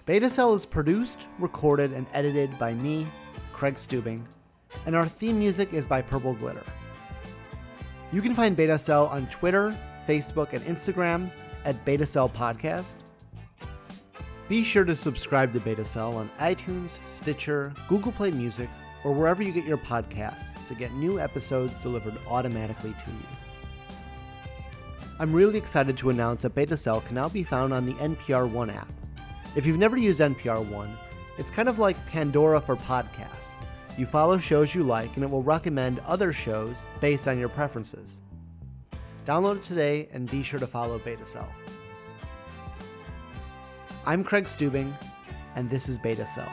Beta 0.06 0.28
Cell 0.28 0.56
is 0.56 0.66
produced, 0.66 1.28
recorded, 1.38 1.92
and 1.92 2.08
edited 2.14 2.58
by 2.58 2.74
me, 2.74 3.08
Craig 3.52 3.76
Stubing, 3.76 4.26
and 4.86 4.96
our 4.96 5.06
theme 5.06 5.40
music 5.40 5.74
is 5.74 5.88
by 5.88 6.02
Purple 6.02 6.34
Glitter. 6.34 6.64
You 8.12 8.22
can 8.22 8.34
find 8.34 8.56
Beta 8.56 8.80
Cell 8.80 9.08
on 9.08 9.28
Twitter, 9.28 9.78
Facebook, 10.08 10.54
and 10.54 10.64
Instagram 10.66 11.32
at 11.66 11.84
Beta 11.86 12.06
Cell 12.06 12.30
Podcast. 12.30 12.96
Be 14.48 14.64
sure 14.64 14.84
to 14.84 14.96
subscribe 14.96 15.54
to 15.54 15.60
Beta 15.60 15.86
Cell 15.86 16.16
on 16.16 16.30
iTunes, 16.40 16.98
Stitcher, 17.06 17.72
Google 17.88 18.12
Play 18.12 18.32
Music, 18.32 18.68
or 19.04 19.14
wherever 19.14 19.44
you 19.44 19.52
get 19.52 19.66
your 19.66 19.78
podcasts 19.78 20.66
to 20.68 20.74
get 20.74 20.92
new 20.94 21.20
episodes 21.20 21.72
delivered 21.84 22.18
automatically 22.28 22.96
to 23.06 23.12
you. 23.12 23.96
I'm 25.20 25.34
really 25.34 25.58
excited 25.58 25.98
to 25.98 26.10
announce 26.10 26.42
that 26.42 26.56
Beta 26.56 26.78
Cell 26.78 27.02
can 27.02 27.16
now 27.16 27.30
be 27.30 27.44
found 27.44 27.74
on 27.74 27.86
the 27.86 27.94
NPR 27.94 28.50
One 28.50 28.70
app. 28.70 28.92
If 29.56 29.66
you've 29.66 29.78
never 29.78 29.98
used 29.98 30.22
NPR 30.22 30.66
One, 30.66 30.98
it's 31.38 31.52
kind 31.52 31.70
of 31.70 31.78
like 31.78 32.04
Pandora 32.08 32.60
for 32.60 32.76
podcasts. 32.76 33.56
You 34.00 34.06
follow 34.06 34.38
shows 34.38 34.74
you 34.74 34.84
like, 34.84 35.14
and 35.16 35.26
it 35.26 35.30
will 35.30 35.44
recommend 35.44 36.00
other 36.08 36.32
shows 36.32 36.86
based 37.02 37.28
on 37.28 37.38
your 37.38 37.50
preferences. 37.50 38.22
Download 39.26 39.58
it 39.58 39.64
today 39.64 40.08
and 40.14 40.32
be 40.32 40.42
sure 40.42 40.58
to 40.58 40.66
follow 40.66 41.00
Beta 41.00 41.26
Cell. 41.26 41.52
I'm 44.06 44.24
Craig 44.24 44.46
Stubing, 44.46 44.94
and 45.58 45.70
this 45.70 45.90
is 45.90 45.98
Beta 45.98 46.26
Cell. 46.26 46.50